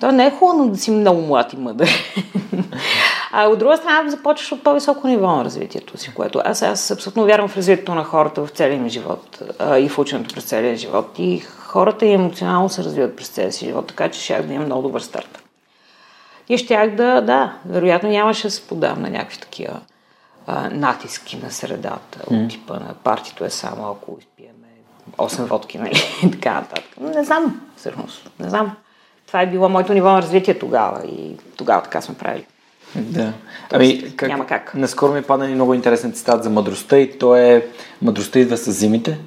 [0.00, 2.14] То не е хубаво да си много млад и мъдър.
[3.36, 7.24] А от друга страна започваш от по-високо ниво на развитието си, което аз, аз абсолютно
[7.24, 10.76] вярвам в развитието на хората в целия ми живот а, и в ученето през целия
[10.76, 11.10] живот.
[11.18, 14.66] И хората и емоционално се развиват през целия си живот, така че щях да имам
[14.66, 15.42] много добър старт.
[16.48, 19.80] И щях да, да, вероятно нямаше да се подам на някакви такива
[20.46, 24.68] а, натиски на средата, от типа на партито е само ако изпиеме
[25.16, 26.84] 8 водки, нали, и така нататък.
[27.00, 28.76] Не знам, всъщност, не знам.
[29.26, 32.46] Това е било моето ниво на развитие тогава и тогава така сме правили.
[32.96, 33.32] Да.
[33.72, 34.74] Ами, няма как.
[34.74, 37.66] Наскоро ми падна и много интересен цитат за мъдростта и то е
[38.02, 39.18] мъдростта идва с зимите.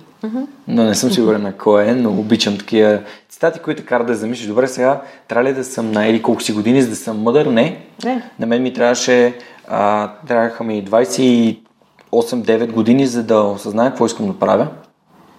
[0.67, 2.99] Но не съм сигурен на кой е, но обичам такива
[3.29, 4.47] цитати, които карат да замислиш.
[4.47, 7.45] Добре, сега трябва ли да съм на или колко си години, за да съм мъдър?
[7.45, 7.81] Не.
[8.03, 8.21] Не.
[8.39, 9.33] На мен ми трябваше,
[9.67, 14.67] а, трябваха ми 28-9 години, за да осъзная какво искам да правя.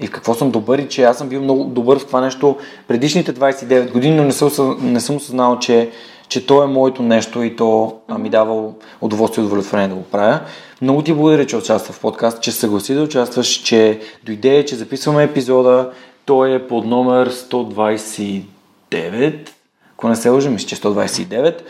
[0.00, 2.56] и в какво съм добър и че аз съм бил много добър в това нещо
[2.88, 5.90] предишните 29 години, но не съм, не съм осъзнал, че,
[6.28, 8.70] че то е моето нещо и то ми дава
[9.00, 10.40] удоволствие и удовлетворение да го правя.
[10.82, 15.22] Много ти благодаря, че участва в подкаст, че съгласи да участваш, че дойде, че записваме
[15.22, 15.90] епизода.
[16.24, 19.48] Той е под номер 129,
[19.92, 21.60] ако не се лъжа, мисля, че 129.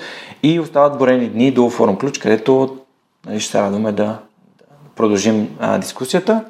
[0.43, 2.77] И остават борени дни до форум ключ, където
[3.27, 4.19] нали, ще се радваме да, да
[4.97, 6.45] продължим а, дискусията.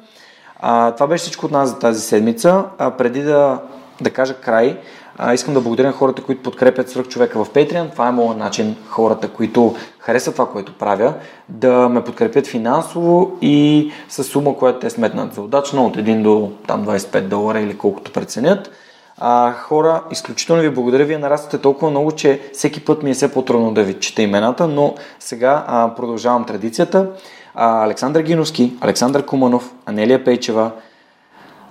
[0.59, 2.63] А, това беше всичко от нас за тази седмица.
[2.77, 3.61] А, преди да,
[4.01, 4.77] да кажа край,
[5.21, 7.91] а, искам да благодаря на хората, които подкрепят свърх човека в Patreon.
[7.91, 11.13] Това е моят начин хората, които харесват това, което правя,
[11.49, 16.51] да ме подкрепят финансово и с сума, която те сметнат за удачно, от 1 до
[16.67, 18.71] там 25 долара или колкото преценят.
[19.17, 21.05] А, хора, изключително ви благодаря.
[21.05, 24.67] Вие нараствате толкова много, че всеки път ми е все по-трудно да ви чета имената,
[24.67, 27.07] но сега а, продължавам традицията.
[27.55, 30.71] А, Александър Гиновски, Александър Куманов, Анелия Пейчева,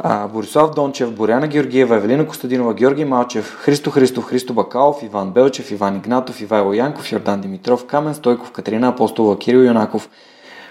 [0.05, 5.97] Борислав Дончев, Боряна Георгиева, Евелина Костадинова, Георги Малчев, Христо Христов, Христо Бакалов, Иван Белчев, Иван
[5.97, 10.09] Игнатов, Ивайло Янков, Йордан Димитров, Камен Стойков, Катерина Апостолова, Кирил Юнаков,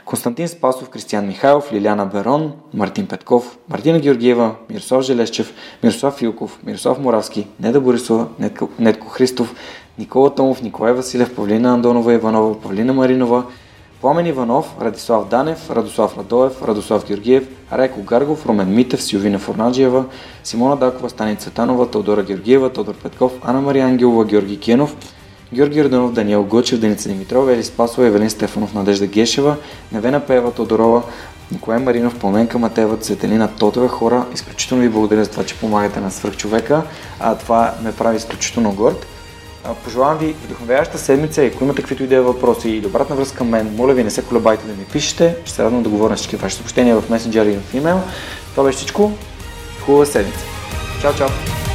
[0.05, 5.53] Константин Спасов, Кристиян Михайлов, Лиляна Берон, Мартин Петков, Мартина Георгиева, Мирослав Желещев,
[5.83, 9.55] Мирослав Филков, Мирослав Моравски, Неда Борисова, Нетко, Нетко Христов,
[9.97, 13.43] Никола Томов, Николай Василев, Павлина Андонова Иванова, Павлина Маринова,
[14.01, 20.05] Пламен Иванов, Радислав Данев, Радослав Радоев, Радослав Георгиев, Райко Гаргов, Ромен Митев, Силвина Форнаджиева,
[20.43, 24.95] Симона Дакова, Станица Танова, Теодора Георгиева, Тодор Петков, Ана Мария Ангелова, Георги Кенов,
[25.53, 29.55] Георги Родонов, Даниел Гочев, Деница Димитрова, Ели Спасова, Евелин Стефанов, Надежда Гешева,
[29.91, 31.03] Невена Пева, Тодорова,
[31.51, 34.25] Николай Маринов, Пламенка Матева, Цветелина Тотова, хора.
[34.33, 36.83] Изключително ви благодаря за това, че помагате на свърхчовека.
[37.19, 39.07] А, това ме прави изключително горд.
[39.83, 43.75] Пожелавам ви вдъхновяваща седмица и ако имате каквито идеи въпроси или обратна връзка към мен,
[43.75, 45.35] моля ви не се колебайте да ми пишете.
[45.45, 47.99] Ще се радвам да говоря на всички ваши съобщения в Messenger и в email.
[48.51, 49.11] Това беше всичко.
[49.85, 50.39] Хубава седмица.
[51.01, 51.66] Чао, чао!